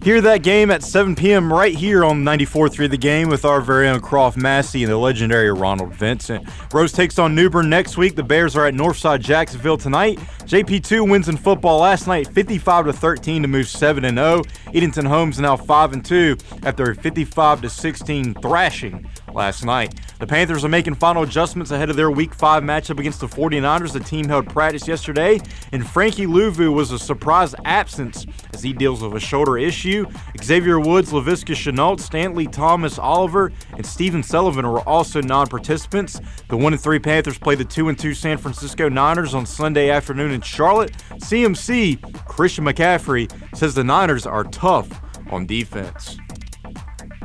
[0.02, 1.52] Hear that game at 7 p.m.
[1.52, 5.52] right here on 94.3 The Game with our very own Croft Massey and the legendary
[5.52, 6.48] Ronald Vincent.
[6.72, 8.16] Rose takes on New Bern next week.
[8.16, 10.18] The Bears are at Northside Jacksonville tonight.
[10.44, 14.42] JP2 wins in football last night 55 to 13 to move 7 and 0.
[14.72, 19.94] Edenton Holmes now 5 and 2 after a 55 to 16 thrashing last night.
[20.18, 23.92] The Panthers are making final adjustments ahead of their Week 5 matchup against the 49ers.
[23.92, 25.40] The team held practice yesterday,
[25.72, 30.06] and Frankie Luvu was a surprise absence as he deals with a shoulder issue.
[30.42, 36.20] Xavier Woods, Laviska Shenault, Stanley Thomas Oliver, and Stephen Sullivan were also non participants.
[36.48, 40.40] The 1 3 Panthers play the 2 2 San Francisco Niners on Sunday afternoon in
[40.40, 40.92] Charlotte.
[41.14, 44.88] CMC Christian McCaffrey says the Niners are tough
[45.30, 46.18] on defense.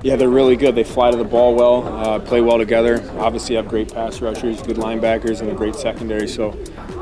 [0.06, 0.76] Yeah, they're really good.
[0.76, 3.04] They fly to the ball well, uh, play well together.
[3.18, 6.28] Obviously, have great pass rushers, good linebackers, and a great secondary.
[6.28, 6.52] So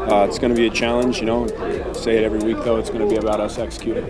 [0.10, 1.20] uh, it's going to be a challenge.
[1.20, 1.48] You know,
[1.92, 2.78] say it every week though.
[2.78, 4.10] It's going to be about us executing.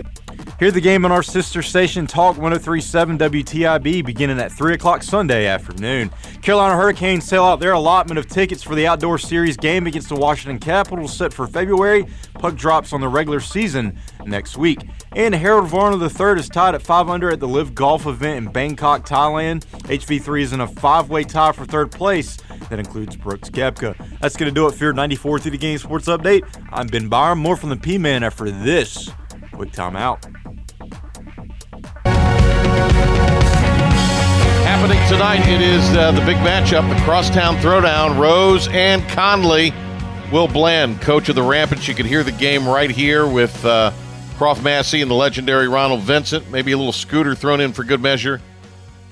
[0.60, 5.46] Hear the game on our sister station, Talk 1037 WTIB, beginning at 3 o'clock Sunday
[5.46, 6.10] afternoon.
[6.42, 10.14] Carolina Hurricanes sell out their allotment of tickets for the outdoor series game against the
[10.14, 12.06] Washington Capitals set for February.
[12.34, 14.78] Puck drops on the regular season next week.
[15.16, 19.04] And Harold Varner III is tied at 500 at the Live Golf event in Bangkok,
[19.04, 19.64] Thailand.
[19.88, 22.36] HV3 is in a five way tie for third place.
[22.70, 23.96] That includes Brooks Koepka.
[24.20, 26.44] That's going to do it for your 94 through the game sports update.
[26.70, 27.40] I'm Ben Byram.
[27.40, 29.10] More from the P Man after this
[29.54, 30.43] quick timeout.
[35.08, 39.72] Tonight, it is uh, the big matchup, the Crosstown Throwdown, Rose and Conley.
[40.32, 41.86] Will Bland, coach of the Rampants.
[41.86, 43.92] You can hear the game right here with uh,
[44.36, 46.50] Croft Massey and the legendary Ronald Vincent.
[46.50, 48.40] Maybe a little scooter thrown in for good measure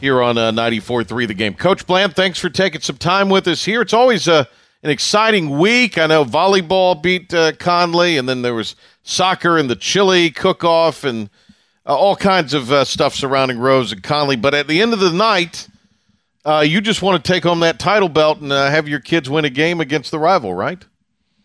[0.00, 1.54] here on uh, 94.3 The Game.
[1.54, 3.82] Coach Bland, thanks for taking some time with us here.
[3.82, 4.44] It's always uh,
[4.82, 5.98] an exciting week.
[5.98, 11.04] I know volleyball beat uh, Conley, and then there was soccer and the chili cook-off
[11.04, 11.28] and–
[11.84, 14.36] uh, all kinds of uh, stuff surrounding Rose and Conley.
[14.36, 15.68] But at the end of the night,
[16.44, 19.30] uh, you just want to take home that title belt and uh, have your kids
[19.30, 20.84] win a game against the rival, right?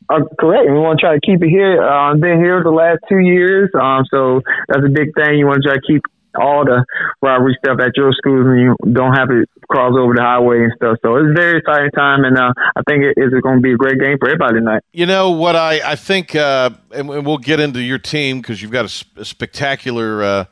[0.09, 0.69] Uh, correct.
[0.69, 1.83] We want to try to keep it here.
[1.83, 5.37] Uh, I've been here the last two years, um, so that's a big thing.
[5.37, 6.01] You want to try to keep
[6.39, 6.85] all the
[7.21, 10.71] rivalry stuff at your schools, and you don't have to cross over the highway and
[10.77, 10.97] stuff.
[11.03, 13.73] So it's a very exciting time, and uh, I think it is going to be
[13.73, 14.83] a great game for everybody tonight.
[14.93, 18.71] You know what I I think, uh, and, we'll get into your team because you've
[18.71, 20.47] got a, a spectacular.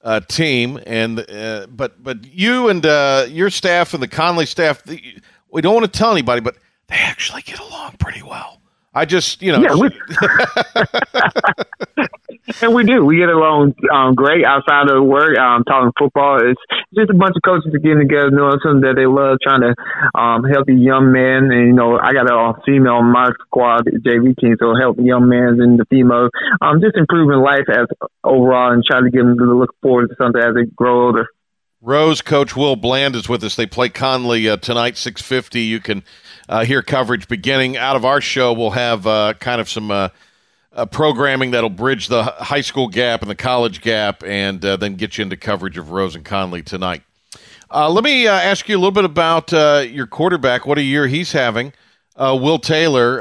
[0.00, 4.80] Uh, team and uh, but but you and uh, your staff and the Conley staff
[4.86, 6.56] we don't want to tell anybody but
[6.86, 8.57] they actually get along pretty well.
[8.98, 9.62] I just, you know.
[9.62, 9.94] Yeah, we,
[12.62, 13.04] and we do.
[13.04, 15.38] We get along um, great outside of work.
[15.38, 16.60] Um, talking football, it's
[16.96, 19.72] just a bunch of coaches getting together, doing something that they love, trying to
[20.18, 21.46] um, help the young men.
[21.54, 25.04] And you know, I got a female on my squad, JV team, so help the
[25.04, 27.86] young men and the females, um, just improving life as
[28.24, 31.28] overall, and trying to get them to look forward to something as they grow older.
[31.80, 33.54] Rose coach Will Bland is with us.
[33.54, 35.60] They play Conley uh, tonight, six fifty.
[35.60, 36.02] You can
[36.48, 38.52] uh, hear coverage beginning out of our show.
[38.52, 40.08] We'll have uh, kind of some uh,
[40.72, 44.94] uh, programming that'll bridge the high school gap and the college gap, and uh, then
[44.94, 47.02] get you into coverage of Rose and Conley tonight.
[47.72, 49.52] let me ask you a little bit about
[49.90, 50.66] your quarterback.
[50.66, 51.72] What a year he's having.
[52.16, 53.20] Will Taylor,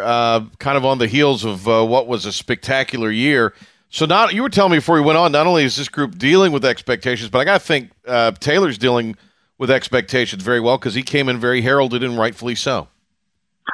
[0.60, 3.54] kind of on the heels of what was a spectacular year.
[3.90, 5.32] So not you were telling me before we went on.
[5.32, 8.78] Not only is this group dealing with expectations, but I got to think uh, Taylor's
[8.78, 9.16] dealing
[9.58, 12.90] with expectations very well because he came in very heralded and rightfully so.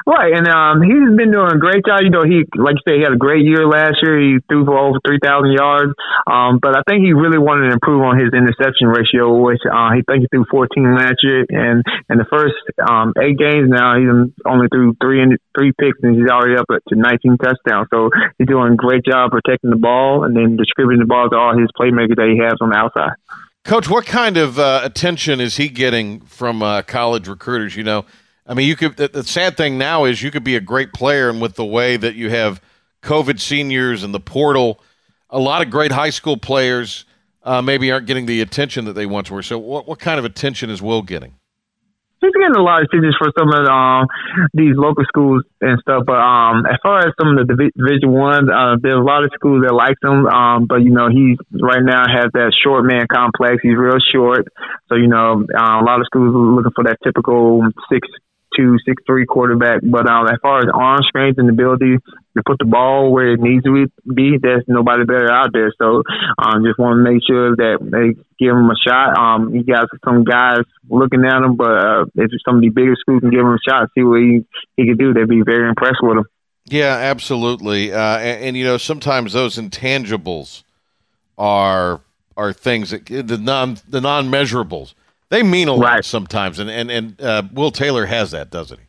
[0.06, 2.02] Right, and um, he's been doing a great job.
[2.02, 4.18] You know, he like you said, he had a great year last year.
[4.18, 5.94] He threw for over three thousand yards.
[6.26, 9.94] Um, but I think he really wanted to improve on his interception ratio, which uh,
[9.94, 13.96] he think he threw fourteen last year, and in the first um, eight games now
[13.96, 14.10] he's
[14.44, 17.88] only threw three in, three picks, and he's already up to nineteen touchdowns.
[17.88, 21.36] So he's doing a great job protecting the ball and then distributing the ball to
[21.36, 23.16] all his playmakers that he has on the outside.
[23.64, 27.76] Coach, what kind of uh, attention is he getting from uh, college recruiters?
[27.76, 28.04] You know
[28.46, 28.96] I mean, you could.
[28.96, 31.64] The, the, sad thing now is you could be a great player, and with the
[31.64, 32.60] way that you have
[33.02, 34.80] COVID seniors and the portal,
[35.30, 37.06] a lot of great high school players
[37.42, 39.42] uh, maybe aren't getting the attention that they once were.
[39.42, 41.36] So, what what kind of attention is Will getting?
[42.20, 44.08] He's getting a lot of attention for some of um,
[44.54, 46.04] these local schools and stuff.
[46.06, 49.30] But um, as far as some of the Division Ones, uh, there's a lot of
[49.34, 50.24] schools that like him.
[50.24, 53.60] Um, but you know, he right now has that short man complex.
[53.62, 54.48] He's real short,
[54.88, 58.08] so you know, uh, a lot of schools are looking for that typical six
[58.56, 59.80] two, six three quarterback.
[59.82, 61.96] But um, as far as arm strength and ability
[62.36, 65.72] to put the ball where it needs to be, there's nobody better out there.
[65.78, 66.02] So
[66.38, 69.18] um, just want to make sure that they give him a shot.
[69.18, 72.96] Um, you got some guys looking at him, but uh, if some of the bigger
[72.98, 74.44] schools can give him a shot, see what he
[74.76, 76.24] he can do, they'd be very impressed with him.
[76.66, 77.92] Yeah, absolutely.
[77.92, 80.62] Uh, and, and you know, sometimes those intangibles
[81.36, 82.00] are
[82.36, 84.94] are things that the non the non measurables
[85.34, 88.84] they mean a lot sometimes, and and and uh, Will Taylor has that, doesn't he?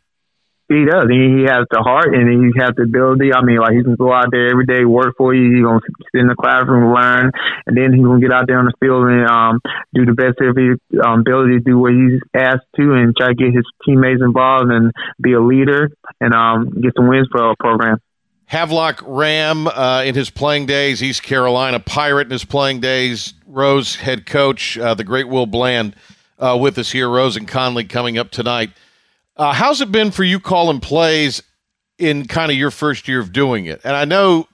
[0.68, 1.06] He does.
[1.08, 3.32] He, he has the heart and he has the ability.
[3.32, 5.54] I mean, like he can go out there every day, work for you.
[5.54, 5.78] He's gonna
[6.10, 7.30] sit in the classroom, learn,
[7.66, 9.60] and then he's gonna get out there on the field and um,
[9.94, 13.28] do the best of his um, ability to do what he's asked to, and try
[13.28, 14.90] to get his teammates involved and
[15.22, 17.98] be a leader and um, get some wins for our program.
[18.46, 23.96] Havelock Ram uh, in his playing days, East Carolina Pirate in his playing days, Rose
[23.96, 25.94] head coach, uh, the great Will Bland
[26.38, 27.08] uh, with us here.
[27.08, 28.70] Rose and Conley coming up tonight.
[29.36, 31.42] Uh, how's it been for you calling plays
[31.98, 33.80] in kind of your first year of doing it?
[33.84, 34.48] And I know,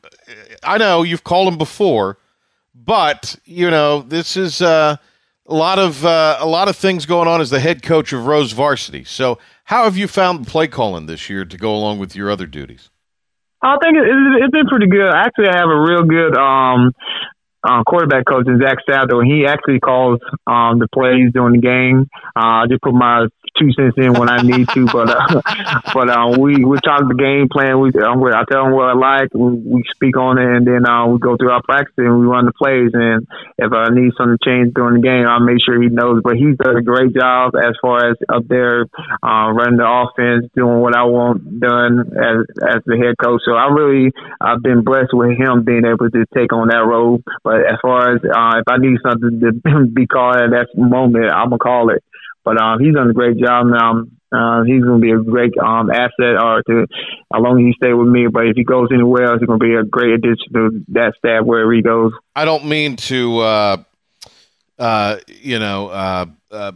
[0.63, 2.19] I know you've called them before,
[2.75, 4.97] but you know this is uh,
[5.47, 8.27] a lot of uh, a lot of things going on as the head coach of
[8.27, 9.05] Rose Varsity.
[9.05, 12.31] So, how have you found the play calling this year to go along with your
[12.31, 12.91] other duties?
[13.63, 15.13] I think it, has been pretty good.
[15.15, 16.93] Actually, I have a real good um,
[17.65, 19.23] uh, quarterback coach Zach Saddle.
[19.23, 22.09] He actually calls um, the plays during the game.
[22.37, 23.27] Uh, I just put my
[23.59, 25.41] two cents in when I need to, but uh,
[25.95, 27.81] but uh, we we talk the game plan.
[27.81, 29.33] We um, I tell him what I like.
[29.33, 32.27] We, we speak on it, and then uh, we go through our practice and we
[32.27, 32.91] run the plays.
[32.93, 33.27] And
[33.59, 36.21] if I need something changed during the game, I'll make sure he knows.
[36.25, 38.91] But he does a great job as far as up there
[39.23, 43.43] uh, running the offense, doing what I want done as as the head coach.
[43.47, 44.11] So I really
[44.41, 47.23] I've been blessed with him being able to take on that role.
[47.45, 50.69] But but as far as uh, if I need something to be called at that
[50.75, 52.03] moment, I'm gonna call it.
[52.45, 54.05] But um, he's done a great job now.
[54.33, 57.75] Uh, he's going to be a great um, asset, or to as long as he
[57.77, 58.27] stay with me.
[58.29, 61.15] But if he goes anywhere else, he's going to be a great addition to that
[61.19, 62.13] staff wherever he goes.
[62.35, 63.77] I don't mean to, uh,
[64.79, 66.73] uh, you know, uh, uh,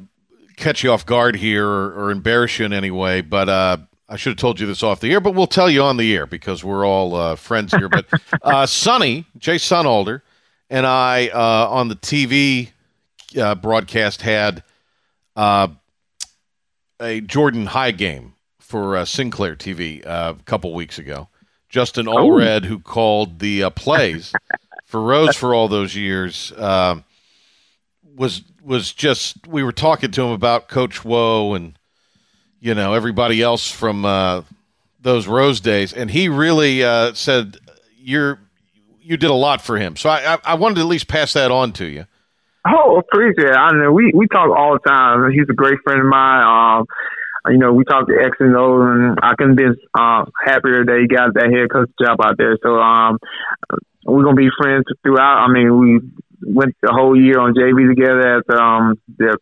[0.57, 4.17] catch you off guard here or, or, embarrass you in any way, but uh, I
[4.17, 5.21] should have told you this off the air.
[5.21, 7.89] But we'll tell you on the air because we're all friends here.
[7.89, 8.07] But
[8.69, 10.21] Sonny Jay Sunalder
[10.71, 12.71] and I uh, on the TV
[13.39, 14.63] uh, broadcast had
[15.37, 15.69] uh,
[17.01, 21.29] a Jordan High game for uh, Sinclair TV uh, a couple weeks ago.
[21.69, 24.33] Justin Allred, who called the uh, plays
[24.85, 27.05] for Rose for all those years, um,
[28.17, 31.79] was was just we were talking to him about Coach Woe and
[32.61, 34.03] you know everybody else from
[35.01, 36.81] those Rose days, and he really
[37.15, 37.59] said
[37.99, 38.39] you're
[39.07, 39.97] you did a lot for him.
[39.97, 42.07] So I, I, I wanted to at least pass that on to you.
[42.67, 43.57] Oh, appreciate it.
[43.57, 45.31] I know we, we talk all the time.
[45.31, 46.43] He's a great friend of mine.
[46.43, 46.87] Um,
[47.53, 50.99] you know, we talk to X and O, and I couldn't be uh, happier that
[50.99, 52.59] he got that head coach job out there.
[52.63, 53.19] So um,
[54.05, 55.47] we're gonna be friends throughout.
[55.47, 56.01] I mean, we
[56.43, 59.39] went the whole year on JV together as um, the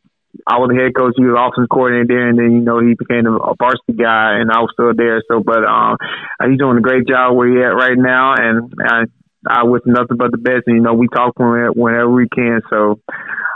[0.46, 2.92] I was the head coach, he was offensive coordinator there, and then you know he
[2.98, 5.22] became a varsity guy, and I was still there.
[5.30, 5.96] So, but um,
[6.44, 9.06] he's doing a great job where he at right now, and I
[9.48, 10.64] I wish nothing but the best.
[10.66, 12.60] And, you know, we talk whenever we can.
[12.70, 13.00] So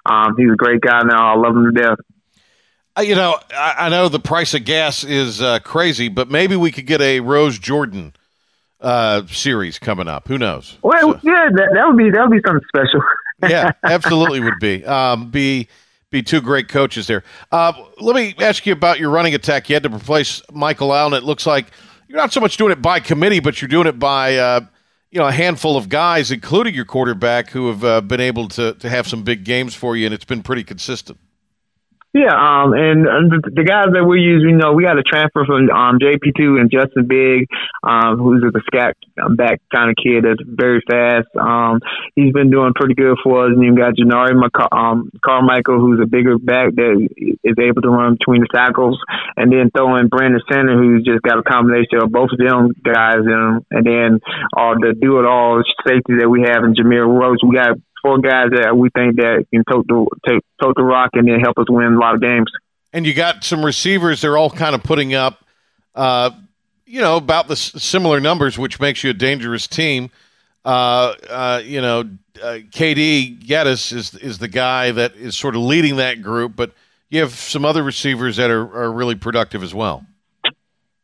[0.06, 1.34] um, he's a great guy now.
[1.34, 1.98] I love him to death.
[2.96, 6.56] Uh, you know, I, I, know the price of gas is uh, crazy, but maybe
[6.56, 8.12] we could get a Rose Jordan
[8.80, 10.26] uh, series coming up.
[10.28, 10.78] Who knows?
[10.82, 11.20] Well, so.
[11.22, 13.00] yeah, that, that, would be that would be something special.
[13.48, 14.84] yeah, absolutely would be.
[14.84, 15.68] Um, be
[16.10, 17.22] be two great coaches there.
[17.52, 19.68] Uh, let me ask you about your running attack.
[19.68, 21.12] You had to replace Michael Allen.
[21.12, 21.66] It looks like
[22.08, 24.60] you're not so much doing it by committee, but you're doing it by uh,
[25.10, 28.74] you know a handful of guys, including your quarterback, who have uh, been able to
[28.74, 31.18] to have some big games for you, and it's been pretty consistent.
[32.16, 35.68] Yeah, um, and the, guys that we use, you know, we got a transfer from
[35.68, 37.44] um, JP2 and Justin Big,
[37.84, 38.96] um, who's a scat
[39.36, 41.28] back kind of kid that's very fast.
[41.36, 41.84] Um,
[42.16, 43.52] he's been doing pretty good for us.
[43.52, 46.96] And you got Janari McC- um, Carmichael, who's a bigger back that
[47.44, 48.96] is able to run between the tackles,
[49.36, 52.72] and then throw in Brandon Center, who's just got a combination of both of them
[52.88, 54.10] guys in him, and then
[54.56, 57.44] all the do it all safety that we have in Jameer Rhodes.
[57.44, 61.10] We got four guys that we think that can tote the take, tote the rock
[61.14, 62.50] and then help us win a lot of games.
[62.92, 65.44] And you got some receivers; they're all kind of putting up,
[65.94, 66.30] uh,
[66.86, 70.10] you know, about the s- similar numbers, which makes you a dangerous team.
[70.64, 72.00] Uh, uh, you know,
[72.42, 76.72] uh, KD Geddes is is the guy that is sort of leading that group, but
[77.10, 80.04] you have some other receivers that are, are really productive as well.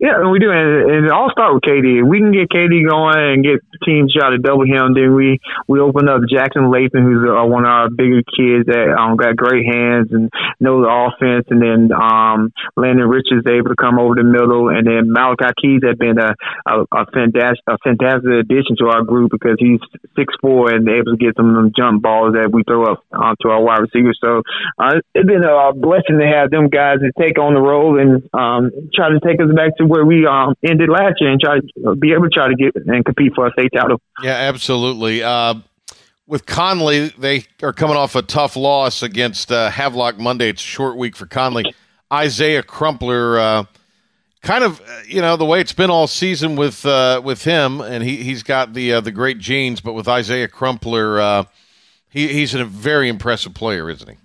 [0.03, 2.03] Yeah, and we do, and, and it all start with KD.
[2.03, 5.39] If we can get KD going and get teams try to double him, then we
[5.71, 9.39] we open up Jackson Lathan, who's uh, one of our bigger kids that um, got
[9.39, 14.03] great hands and knows the offense, and then um, Landon Richards is able to come
[14.03, 16.35] over the middle, and then Malachi Keys has been a,
[16.67, 19.79] a, a fantastic a fantastic addition to our group because he's
[20.19, 23.07] six four and able to get some of them jump balls that we throw up
[23.15, 24.19] uh, to our wide receivers.
[24.19, 24.43] So
[24.75, 28.27] uh, it's been a blessing to have them guys to take on the role and
[28.35, 31.59] um, try to take us back to where we um, ended last year and try
[31.61, 34.01] to be able to try to get and compete for a state title.
[34.23, 35.23] Yeah, absolutely.
[35.23, 35.55] Uh,
[36.27, 40.49] with Conley, they are coming off a tough loss against uh, Havelock Monday.
[40.49, 41.75] It's a short week for Conley.
[42.13, 43.65] Isaiah Crumpler, uh,
[44.43, 47.81] kind of, uh, you know, the way it's been all season with uh, with him,
[47.81, 51.47] and he he's got the uh, the great genes, but with Isaiah Crumpler,
[52.09, 54.17] he, he's a very impressive player, isn't he?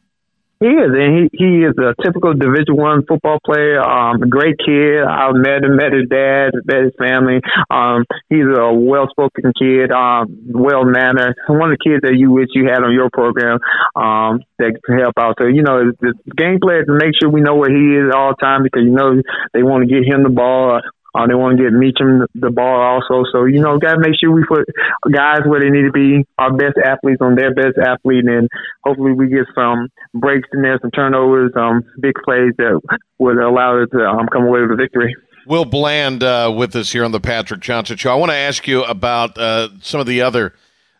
[0.59, 3.79] He is, and he, he is a typical Division One football player.
[3.79, 4.99] Um, a great kid.
[5.07, 7.39] I met him, met his dad, met his family.
[7.71, 11.37] Um, he's a well-spoken kid, um, well-mannered.
[11.47, 13.59] One of the kids that you wish you had on your program
[13.95, 15.35] um, that can help out.
[15.39, 18.11] So you know, the game plan is to make sure we know where he is
[18.13, 19.15] all the time because you know
[19.53, 20.81] they want to get him the ball.
[21.15, 23.25] Uh, they want to get Meacham the ball also.
[23.31, 24.65] So, you know, got to make sure we put
[25.11, 28.47] guys where they need to be, our best athletes on their best athlete, and
[28.83, 32.79] hopefully we get some breaks in there, some turnovers, um, big plays that
[33.17, 35.15] would allow us to um, come away with a victory.
[35.47, 38.11] Will Bland uh, with us here on the Patrick Johnson Show.
[38.11, 40.53] I want to ask you about uh, some of the other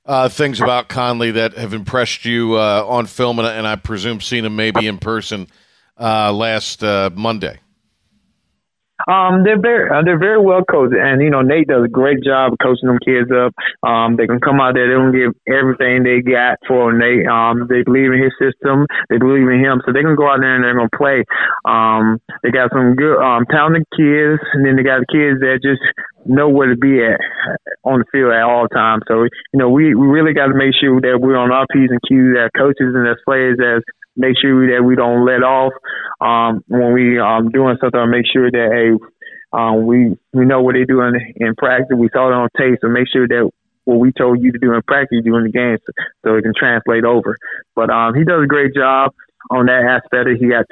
[0.08, 4.22] uh, things about Conley that have impressed you uh, on film, and, and, I presume
[4.22, 5.48] seen him maybe in person
[6.00, 7.60] uh, last Monday.
[9.08, 12.24] Um, they're very uh, they're very well coached, and you know Nate does a great
[12.24, 13.54] job coaching them kids up.
[13.88, 17.28] Um, they can come out there, they can give everything they got for Nate.
[17.28, 20.42] Um, they believe in his system, they believe in him, so they can go out
[20.42, 21.24] there and they're gonna play.
[21.64, 25.82] Um, they got some good um talented kids, and then they got kids that just
[26.26, 27.20] know where to be at
[27.84, 29.04] on the field at all times.
[29.08, 31.90] So you know we we really got to make sure that we're on our p's
[31.90, 33.84] and q's as coaches and as players as
[34.16, 35.74] make sure that we don't let off
[36.20, 38.12] um, when we um doing something.
[38.12, 38.98] Make sure that hey,
[39.54, 41.96] um, we we know what they're doing in practice.
[41.98, 43.50] We saw it on tape, so make sure that
[43.86, 45.92] what we told you to do in practice, you do in the game, so,
[46.24, 47.36] so it can translate over.
[47.76, 49.14] But um, he does a great job
[49.50, 50.30] on that aspect.
[50.40, 50.66] He got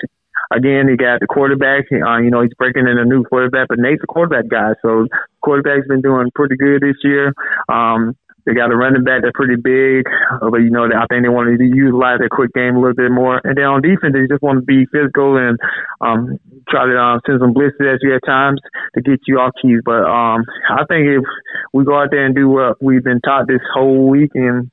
[0.53, 1.85] again, he got the quarterback.
[1.91, 5.07] Uh, you know, he's breaking in a new quarterback, but Nate's a quarterback guy, so
[5.41, 7.33] quarterback's been doing pretty good this year.
[7.69, 8.15] Um,
[8.47, 11.29] they got a running back that's pretty big, uh, but you know I think they
[11.29, 13.41] want to utilize their quick game a little bit more.
[13.43, 15.59] And then on defense, they just want to be physical and
[15.99, 16.39] um,
[16.69, 18.61] try to um, send some blitzes at you at times
[18.95, 19.83] to get you off keys.
[19.83, 21.27] But um, I think if
[21.73, 24.71] we go out there and do what we've been taught this whole week and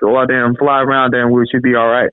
[0.00, 2.10] go out there and fly around, then we should be all right.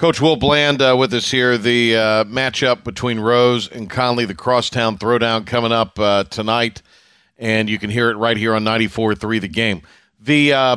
[0.00, 1.58] Coach Will Bland uh, with us here.
[1.58, 6.80] The uh, matchup between Rose and Conley, the crosstown throwdown coming up uh, tonight,
[7.36, 9.82] and you can hear it right here on 94.3 The Game
[10.18, 10.76] the uh,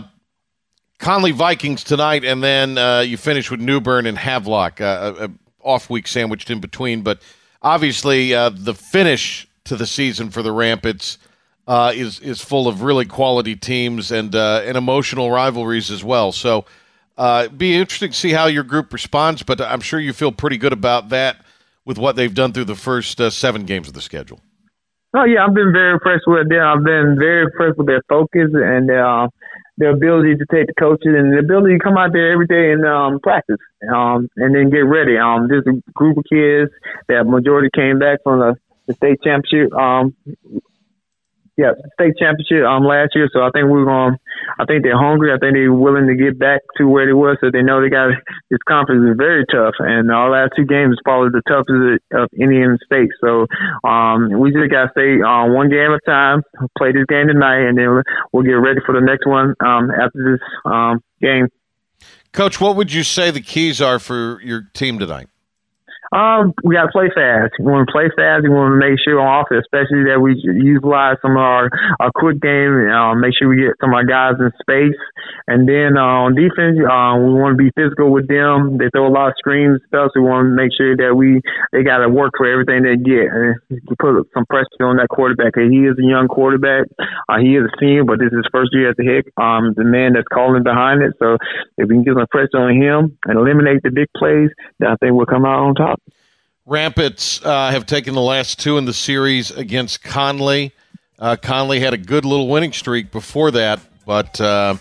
[1.00, 5.26] Conley Vikings tonight, and then uh, you finish with New Bern and Havelock, uh, a,
[5.28, 7.02] a off week sandwiched in between.
[7.02, 7.22] But
[7.62, 11.18] obviously, the finish to the season for the Rampants
[11.70, 16.34] is is full of really quality teams and and emotional rivalries as well.
[16.34, 16.66] So.
[17.18, 20.58] Uh, be interesting to see how your group responds, but I'm sure you feel pretty
[20.58, 21.38] good about that
[21.86, 24.40] with what they've done through the first seven games of the schedule.
[25.16, 26.62] Oh yeah, I've been very impressed with them.
[26.62, 29.28] I've been very impressed with their focus and uh,
[29.78, 32.72] the ability to take the coaches and the ability to come out there every day
[32.72, 33.62] and um, practice
[33.94, 35.18] um, and then get ready.
[35.18, 36.72] Um, there's a group of kids
[37.10, 38.56] that majority came back from the,
[38.88, 40.16] the state championship um,
[41.56, 43.30] yeah, state championship um last year.
[43.32, 44.18] So I think we're going.
[44.60, 45.32] I think they're hungry.
[45.32, 47.38] I think they're willing to get back to where they were.
[47.42, 48.10] So they know they got
[48.50, 52.30] this conference is very tough, and our last two games is probably the toughest of
[52.42, 53.14] any in the state.
[53.22, 53.46] So
[53.88, 56.42] um, we just got to stay on uh, one game at a time.
[56.78, 58.02] Play this game tonight, and then
[58.32, 61.48] we'll get ready for the next one um, after this um, game.
[62.32, 65.28] Coach, what would you say the keys are for your team tonight?
[66.14, 67.58] Um, we got to play fast.
[67.58, 68.46] We want to play fast.
[68.46, 72.14] We want to make sure on offense, especially that we utilize some of our, our
[72.14, 72.70] quick game.
[72.86, 75.00] Uh, make sure we get some of our guys in space.
[75.50, 78.78] And then uh, on defense, uh, we want to be physical with them.
[78.78, 80.14] They throw a lot of screens stuff.
[80.14, 81.42] So we want to make sure that we
[81.74, 83.58] they got to work for everything they get and
[83.98, 85.58] put some pressure on that quarterback.
[85.58, 86.94] He is a young quarterback.
[87.26, 89.26] Uh, he is a senior, but this is his first year as a head.
[89.42, 91.18] Um, the man that's calling behind it.
[91.18, 91.42] So
[91.82, 94.96] if we can get some pressure on him and eliminate the big plays, then I
[95.02, 96.03] think we'll come out on top.
[96.66, 100.72] Rampants uh, have taken the last two in the series against Conley.
[101.20, 104.76] Uh, Conley had a good little winning streak before that, but uh,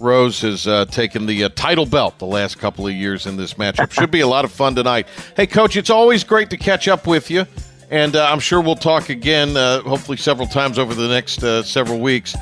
[0.00, 3.54] Rose has uh, taken the uh, title belt the last couple of years in this
[3.54, 3.92] matchup.
[3.92, 5.08] Should be a lot of fun tonight.
[5.36, 7.44] Hey, Coach, it's always great to catch up with you,
[7.90, 12.34] and uh, I'm sure we'll talk again, hopefully several times over the next several weeks.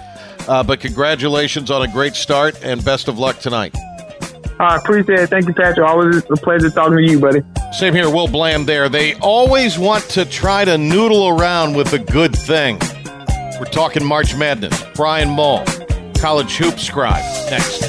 [0.47, 3.75] but congratulations on a great start, and best of luck tonight.
[4.61, 5.31] I appreciate it.
[5.31, 5.87] Thank you, Patrick.
[5.87, 7.43] Always a pleasure talking to you, buddy.
[7.73, 8.89] Same here, Will Bland there.
[8.89, 12.79] They always want to try to noodle around with a good thing.
[13.59, 14.85] We're talking March Madness.
[14.95, 15.65] Brian Mull,
[16.19, 17.25] college hoop scribe.
[17.51, 17.83] Next.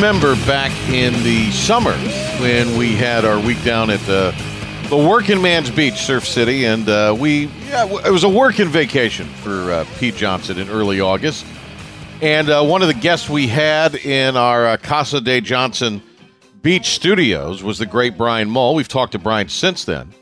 [0.00, 1.92] Remember back in the summer
[2.40, 4.34] when we had our week down at the
[4.88, 9.26] the Working Man's Beach, Surf City, and uh, we yeah, it was a working vacation
[9.26, 11.44] for uh, Pete Johnson in early August.
[12.22, 16.00] And uh, one of the guests we had in our uh, Casa de Johnson
[16.62, 18.74] Beach studios was the great Brian Mull.
[18.74, 20.14] We've talked to Brian since then.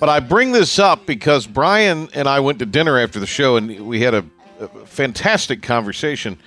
[0.00, 3.56] But I bring this up because Brian and I went to dinner after the show
[3.56, 4.24] and we had a,
[4.60, 6.38] a fantastic conversation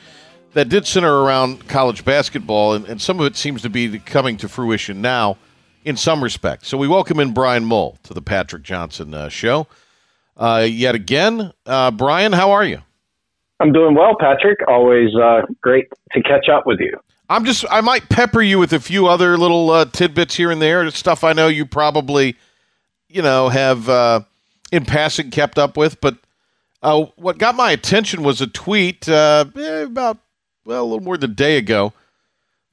[0.53, 4.37] that did center around college basketball, and, and some of it seems to be coming
[4.37, 5.37] to fruition now
[5.83, 6.67] in some respects.
[6.67, 9.67] So we welcome in Brian Mull to the Patrick Johnson uh, show.
[10.35, 12.81] Uh, yet again, uh, Brian, how are you?
[13.59, 14.59] I'm doing well, Patrick.
[14.67, 16.93] Always uh, great to catch up with you.
[17.29, 20.61] I'm just, I might pepper you with a few other little uh, tidbits here and
[20.61, 22.35] there, stuff I know you probably,
[23.09, 24.21] you know, have uh,
[24.71, 25.99] in passing kept up with.
[25.99, 26.17] But
[26.81, 29.45] what got my attention was a tweet eh,
[29.83, 30.19] about
[30.67, 31.93] well, a little more than a day ago.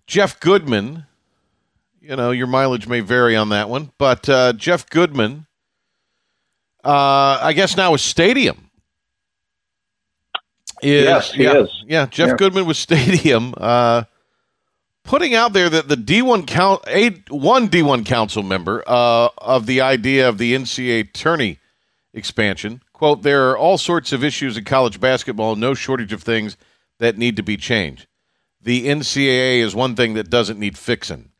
[0.08, 1.06] Jeff Goodman,
[2.00, 5.46] you know, your mileage may vary on that one, but uh, Jeff Goodman,
[6.84, 8.68] uh, I guess now is Stadium.
[10.82, 11.84] Is, yes, he yeah, is.
[11.86, 12.36] Yeah, Jeff yeah.
[12.36, 14.02] Goodman was Stadium, uh,
[15.04, 19.80] putting out there that the D1 count, a one D1 council member uh, of the
[19.80, 21.60] idea of the NCAA tourney
[22.12, 22.82] expansion.
[22.92, 26.56] Quote, there are all sorts of issues in college basketball, no shortage of things–
[26.98, 28.06] that need to be changed.
[28.60, 31.30] The NCAA is one thing that doesn't need fixing.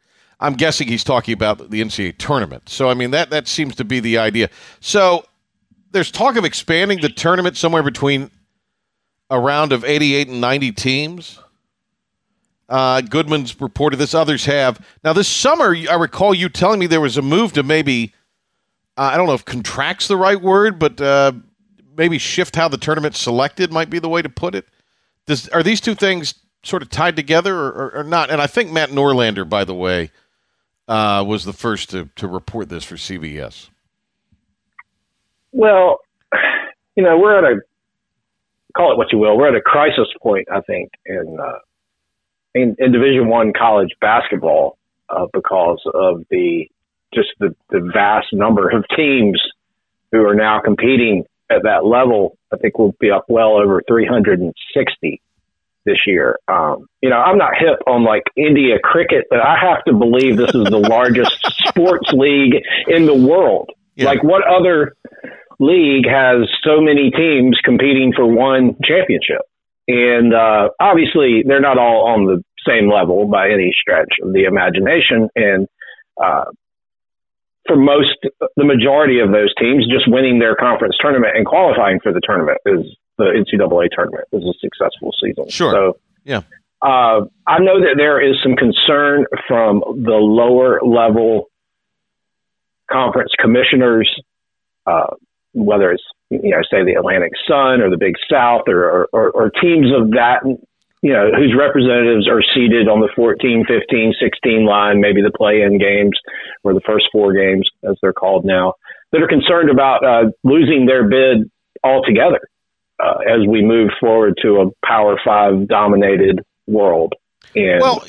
[0.41, 2.69] I'm guessing he's talking about the NCAA tournament.
[2.69, 4.51] So I mean that that seems to be the idea.
[4.81, 5.25] So
[5.91, 8.31] there's talk of expanding the tournament somewhere between
[9.31, 11.39] a round of 88 and 90 teams.
[12.69, 14.15] Uh, Goodman's reported this.
[14.15, 14.85] Others have.
[15.03, 18.13] Now this summer, I recall you telling me there was a move to maybe
[18.97, 21.33] uh, I don't know if contracts the right word, but uh,
[21.97, 24.67] maybe shift how the tournament selected might be the way to put it.
[25.27, 28.31] Does are these two things sort of tied together or, or, or not?
[28.31, 30.11] And I think Matt Norlander, by the way,
[30.89, 33.69] uh, was the first to, to report this for CBS.
[35.53, 36.01] Well,
[36.97, 37.61] you know, we're at a
[38.77, 39.37] call it what you will.
[39.37, 41.59] We're at a crisis point, I think, in uh,
[42.55, 46.69] in, in Division One college basketball uh, because of the
[47.15, 49.41] just the, the vast number of teams
[50.11, 55.23] who are now competing at that level, I think we'll be up well over 360
[55.85, 56.39] this year.
[56.49, 60.37] Um, you know, I'm not hip on like India cricket, but I have to believe
[60.37, 61.37] this is the largest
[61.69, 63.71] sports league in the world.
[63.97, 64.07] Yeah.
[64.07, 64.97] Like, what other
[65.61, 69.43] league has so many teams competing for one championship?
[69.87, 74.45] And uh, obviously, they're not all on the same level by any stretch of the
[74.45, 75.29] imagination.
[75.37, 75.69] And
[76.23, 76.47] uh,
[77.67, 78.17] for most,
[78.57, 82.59] the majority of those teams, just winning their conference tournament and qualifying for the tournament
[82.67, 82.85] is
[83.17, 85.49] the NCAA tournament is a successful season.
[85.49, 85.73] Sure.
[85.73, 86.43] So, yeah.
[86.83, 91.49] Uh, I know that there is some concern from the lower level
[92.91, 94.11] conference commissioners,
[94.87, 95.15] uh,
[95.55, 99.51] whether it's you know say the Atlantic Sun or the Big South or, or, or
[99.51, 100.43] teams of that
[101.05, 105.77] you know whose representatives are seated on the 14, 15, 16 line, maybe the play-in
[105.77, 106.19] games
[106.63, 108.73] or the first four games as they're called now,
[109.13, 111.51] that are concerned about uh, losing their bid
[111.85, 112.41] altogether
[113.05, 117.13] uh, as we move forward to a Power Five dominated world.
[117.55, 118.03] And well,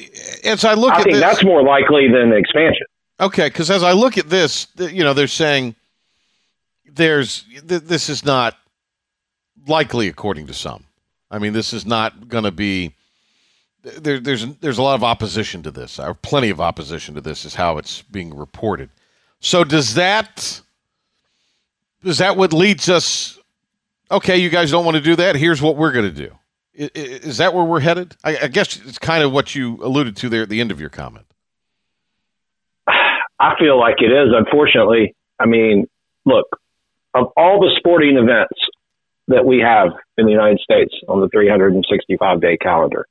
[0.46, 2.88] as I look I at think this, that's more likely than expansion.
[3.20, 5.76] Okay, because as I look at this, you know, they're saying
[6.90, 8.58] there's th- this is not
[9.68, 10.86] likely according to some.
[11.32, 12.94] I mean, this is not going to be.
[13.84, 17.46] There, there's there's a lot of opposition to this, or plenty of opposition to this,
[17.46, 18.90] is how it's being reported.
[19.40, 20.62] So does that
[22.04, 23.38] is that what leads us?
[24.12, 25.36] Okay, you guys don't want to do that.
[25.36, 26.32] Here's what we're going to do.
[26.80, 28.16] I- i- Is that where we're headed?
[28.24, 30.80] I, I guess it's kind of what you alluded to there at the end of
[30.80, 31.26] your comment.
[32.88, 35.14] I feel like it is, unfortunately.
[35.40, 35.88] I mean,
[36.26, 36.48] look,
[37.14, 38.54] of all the sporting events
[39.28, 43.06] that we have in the United States on the 365 day calendar,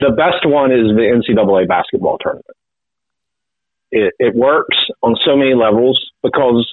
[0.00, 2.56] the best one is the NCAA basketball tournament.
[3.90, 6.68] It, it works on so many levels because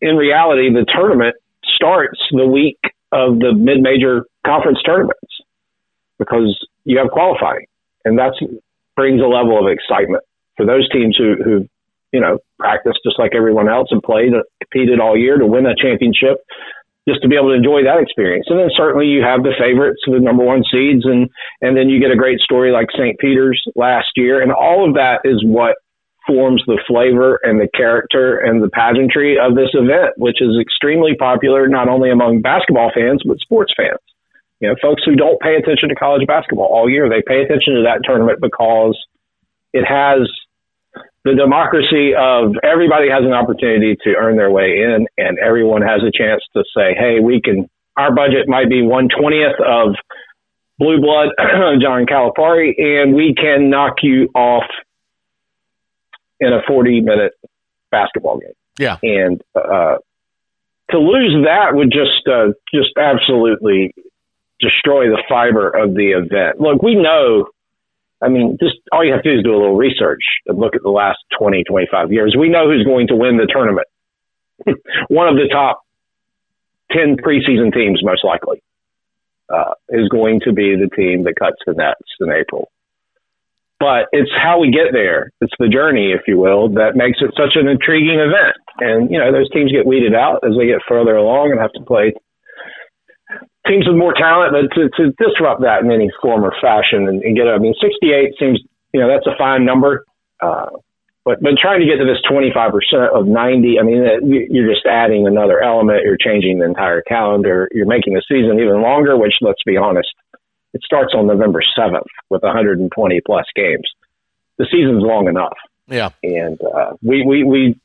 [0.00, 2.78] in reality, the tournament starts the week
[3.12, 5.20] of the mid major conference tournaments
[6.18, 7.66] because you have qualifying
[8.04, 8.32] and that
[8.96, 10.24] brings a level of excitement
[10.56, 11.68] for those teams who, who
[12.12, 15.74] you know, practiced just like everyone else and played, competed all year to win a
[15.74, 16.38] championship,
[17.08, 18.46] just to be able to enjoy that experience.
[18.48, 21.28] And then certainly you have the favorites, the number one seeds, and
[21.60, 23.18] and then you get a great story like St.
[23.18, 25.76] Peter's last year, and all of that is what
[26.26, 31.16] forms the flavor and the character and the pageantry of this event, which is extremely
[31.18, 33.98] popular not only among basketball fans but sports fans.
[34.60, 37.74] You know, folks who don't pay attention to college basketball all year, they pay attention
[37.74, 38.96] to that tournament because
[39.72, 40.30] it has
[41.24, 46.02] the democracy of everybody has an opportunity to earn their way in and everyone has
[46.02, 49.94] a chance to say, Hey, we can, our budget might be one twentieth of
[50.78, 51.28] blue blood
[51.80, 54.64] John Calipari and we can knock you off
[56.40, 57.32] in a 40 minute
[57.90, 58.54] basketball game.
[58.78, 58.96] Yeah.
[59.02, 59.98] And, uh,
[60.90, 63.94] to lose that would just, uh, just absolutely
[64.58, 66.60] destroy the fiber of the event.
[66.60, 67.46] Look, we know
[68.22, 70.76] I mean, just all you have to do is do a little research and look
[70.76, 72.36] at the last 20, 25 years.
[72.38, 73.88] We know who's going to win the tournament.
[75.08, 75.82] One of the top
[76.92, 78.62] 10 preseason teams, most likely,
[79.52, 82.70] uh, is going to be the team that cuts the nets in April.
[83.80, 85.32] But it's how we get there.
[85.40, 88.54] It's the journey, if you will, that makes it such an intriguing event.
[88.78, 91.72] And, you know, those teams get weeded out as they get further along and have
[91.72, 92.14] to play
[93.66, 97.22] teams with more talent, but to, to disrupt that in any form or fashion and,
[97.22, 98.60] and get, I mean, 68 seems,
[98.92, 100.04] you know, that's a fine number.
[100.40, 100.66] Uh,
[101.24, 102.74] but, but trying to get to this 25%
[103.14, 104.02] of 90, I mean,
[104.50, 106.02] you're just adding another element.
[106.04, 107.68] You're changing the entire calendar.
[107.72, 110.08] You're making the season even longer, which let's be honest,
[110.74, 113.88] it starts on November 7th with 120 plus games.
[114.58, 115.56] The season's long enough.
[115.86, 116.10] Yeah.
[116.24, 117.80] And, uh, we, we, we,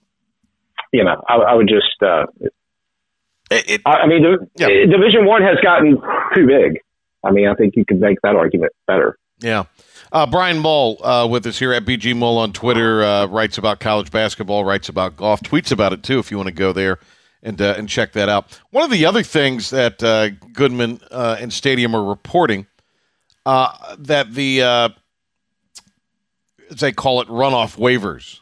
[0.91, 2.25] you know, I, I would just, uh,
[3.51, 6.01] it, I I mean, the, Division One has gotten
[6.35, 6.79] too big.
[7.23, 9.17] I mean, I think you could make that argument better.
[9.39, 9.65] Yeah.
[10.11, 13.79] Uh, Brian Mull uh, with us here at BG Mull on Twitter uh, writes about
[13.79, 16.19] college basketball, writes about golf, tweets about it too.
[16.19, 16.99] If you want to go there
[17.43, 18.59] and uh, and check that out.
[18.71, 22.67] One of the other things that uh, Goodman uh, and Stadium are reporting
[23.45, 24.61] that the
[26.69, 28.39] as they call it runoff waivers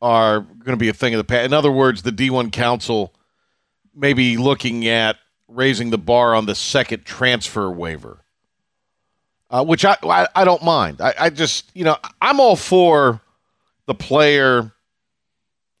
[0.00, 1.44] are going to be a thing of the past.
[1.44, 3.12] In other words, the D1 Council
[3.94, 5.16] maybe looking at
[5.48, 8.24] raising the bar on the second transfer waiver,
[9.50, 11.00] uh, which I, I, I don't mind.
[11.00, 13.20] I, I just you know I'm all for
[13.86, 14.72] the player,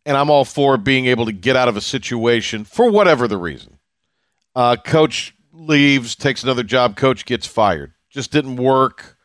[0.04, 3.38] and I'm all for being able to get out of a situation for whatever the
[3.38, 3.78] reason.
[4.54, 6.96] Uh, coach leaves, takes another job.
[6.96, 7.92] Coach gets fired.
[8.08, 9.16] Just didn't work.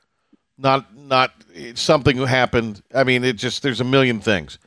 [0.58, 1.34] Not not
[1.76, 2.82] something happened.
[2.94, 4.58] I mean, it just there's a million things.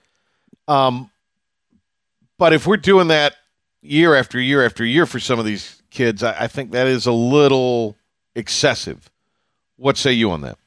[0.67, 1.11] Um,
[2.39, 3.35] but if we're doing that
[3.83, 7.07] year after year after year for some of these kids, I, I think that is
[7.07, 7.97] a little
[8.35, 9.11] excessive.
[9.77, 10.59] What say you on that?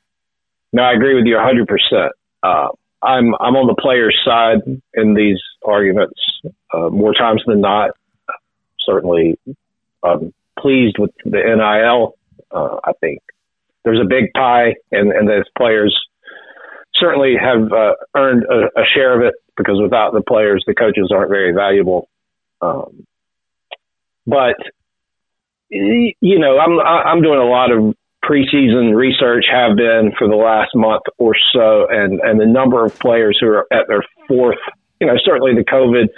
[0.73, 2.09] No, I agree with you 100%.
[2.43, 2.69] Uh,
[3.03, 4.59] I'm I'm on the player's side
[4.93, 6.19] in these arguments
[6.73, 7.91] uh, more times than not.
[8.85, 9.37] Certainly,
[10.59, 12.15] pleased with the NIL.
[12.51, 13.21] Uh, I think
[13.83, 15.97] there's a big pie, and and those players
[16.95, 21.11] certainly have uh, earned a, a, share of it because without the players, the coaches
[21.13, 22.09] aren't very valuable.
[22.61, 23.05] Um,
[24.25, 24.55] but
[25.69, 30.71] you know, I'm I'm doing a lot of preseason research have been for the last
[30.75, 34.59] month or so, and and the number of players who are at their fourth.
[34.99, 36.09] You know, certainly the COVID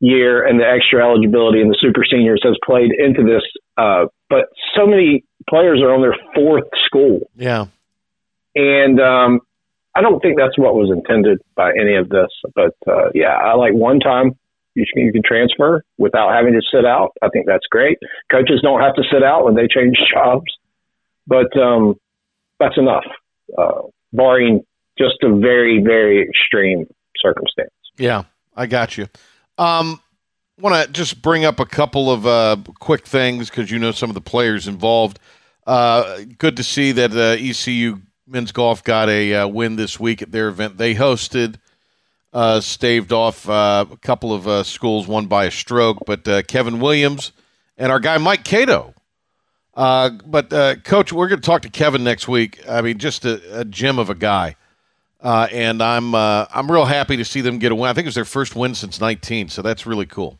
[0.00, 3.42] year and the extra eligibility and the super seniors has played into this.
[3.76, 7.30] Uh, but so many players are on their fourth school.
[7.36, 7.66] Yeah.
[8.56, 9.40] And um,
[9.94, 12.30] I don't think that's what was intended by any of this.
[12.52, 14.32] But uh, yeah, I like one time
[14.74, 17.10] you can, you can transfer without having to sit out.
[17.22, 17.98] I think that's great.
[18.30, 20.52] Coaches don't have to sit out when they change jobs,
[21.26, 21.96] but um,
[22.58, 23.04] that's enough,
[23.56, 24.64] uh, barring
[24.98, 27.70] just a very, very extreme circumstance.
[27.98, 28.24] Yeah,
[28.56, 29.08] I got you.
[29.58, 30.00] Um,
[30.58, 34.10] want to just bring up a couple of uh, quick things because you know some
[34.10, 35.18] of the players involved.
[35.66, 40.22] Uh, good to see that uh, ECU men's golf got a uh, win this week
[40.22, 40.78] at their event.
[40.78, 41.56] They hosted,
[42.32, 46.42] uh, staved off uh, a couple of uh, schools, one by a stroke, but uh,
[46.42, 47.32] Kevin Williams
[47.76, 48.94] and our guy Mike Cato.
[49.74, 52.60] Uh, but uh, coach, we're going to talk to Kevin next week.
[52.68, 54.56] I mean, just a, a gem of a guy,
[55.20, 57.88] and I'm I'm real happy to see them get a win.
[57.88, 60.38] I think it was their first win since 19, so that's really cool.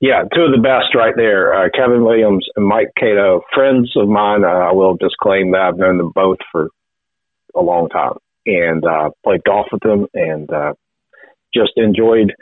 [0.00, 1.70] Yeah, two of the best right there.
[1.70, 4.44] Kevin Williams and Mike Cato, friends of mine.
[4.44, 6.70] I will disclaim that I've known them both for
[7.54, 8.82] a long time and
[9.22, 10.72] played golf with them and uh,
[11.54, 12.32] just enjoyed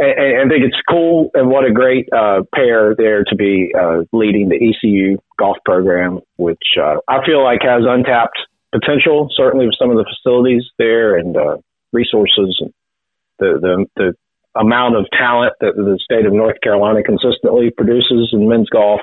[0.00, 4.02] and, and think it's cool and what a great uh, pair there to be uh,
[4.12, 8.38] leading the ECU golf program, which uh, I feel like has untapped
[8.72, 11.56] potential, certainly with some of the facilities there and uh,
[11.92, 12.72] resources and
[13.38, 18.48] the, the, the amount of talent that the state of North Carolina consistently produces in
[18.48, 19.00] men's golf.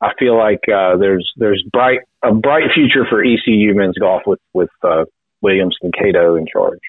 [0.00, 4.40] I feel like uh, there's there's bright a bright future for ECU men's golf with
[4.52, 5.04] with uh,
[5.42, 6.80] Williams and Cato in charge.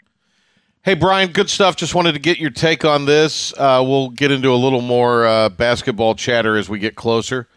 [0.86, 1.78] Hey Brian, good stuff.
[1.78, 3.54] Just wanted to get your take on this.
[3.58, 7.48] Uh, we'll get into a little more uh, basketball chatter as we get closer,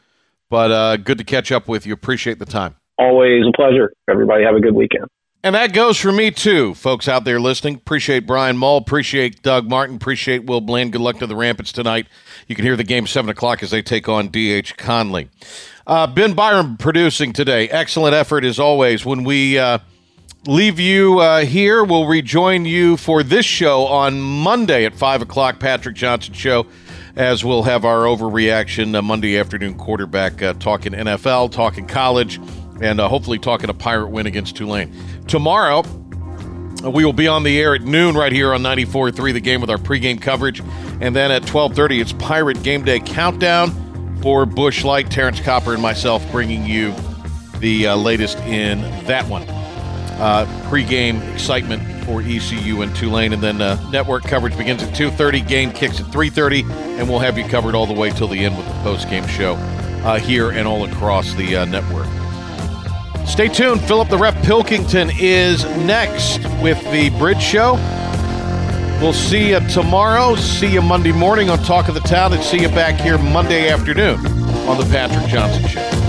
[0.48, 1.92] but uh, good to catch up with you.
[1.92, 2.76] Appreciate the time.
[3.00, 3.92] Always a pleasure.
[4.08, 5.06] Everybody have a good weekend.
[5.42, 7.74] And that goes for me too, folks out there listening.
[7.74, 8.76] Appreciate Brian Mull.
[8.76, 9.96] Appreciate Doug Martin.
[9.96, 10.92] Appreciate Will Bland.
[10.92, 12.06] Good luck to the Rampants tonight.
[12.46, 15.30] You can hear the game seven o'clock as they take on DH Conley.
[15.84, 17.68] Uh, ben Byram producing today.
[17.70, 19.04] Excellent effort as always.
[19.04, 19.78] When we uh,
[20.46, 25.58] leave you uh, here, we'll rejoin you for this show on Monday at five o'clock.
[25.58, 26.66] Patrick Johnson show.
[27.16, 32.38] As we'll have our overreaction uh, Monday afternoon quarterback uh, talking NFL, talking college,
[32.82, 34.92] and uh, hopefully talking a pirate win against Tulane.
[35.26, 35.82] Tomorrow,
[36.84, 39.62] uh, we will be on the air at noon right here on 94.3 The Game
[39.62, 40.60] with our pregame coverage.
[41.00, 45.10] And then at 12.30, it's Pirate Game Day Countdown for Busch Light.
[45.10, 46.94] Terrance Copper and myself bringing you
[47.60, 49.46] the uh, latest in that one.
[50.18, 53.32] Uh, pregame excitement for ECU and Tulane.
[53.32, 55.46] And then uh, network coverage begins at 2.30.
[55.46, 56.68] Game kicks at 3.30.
[56.98, 59.54] And we'll have you covered all the way till the end with the postgame show
[60.06, 62.06] uh, here and all across the uh, network.
[63.26, 63.82] Stay tuned.
[63.82, 67.74] Philip the Rep Pilkington is next with the Bridge Show.
[69.00, 70.36] We'll see you tomorrow.
[70.36, 73.68] See you Monday morning on Talk of the Town, and see you back here Monday
[73.68, 74.24] afternoon
[74.66, 76.05] on the Patrick Johnson Show.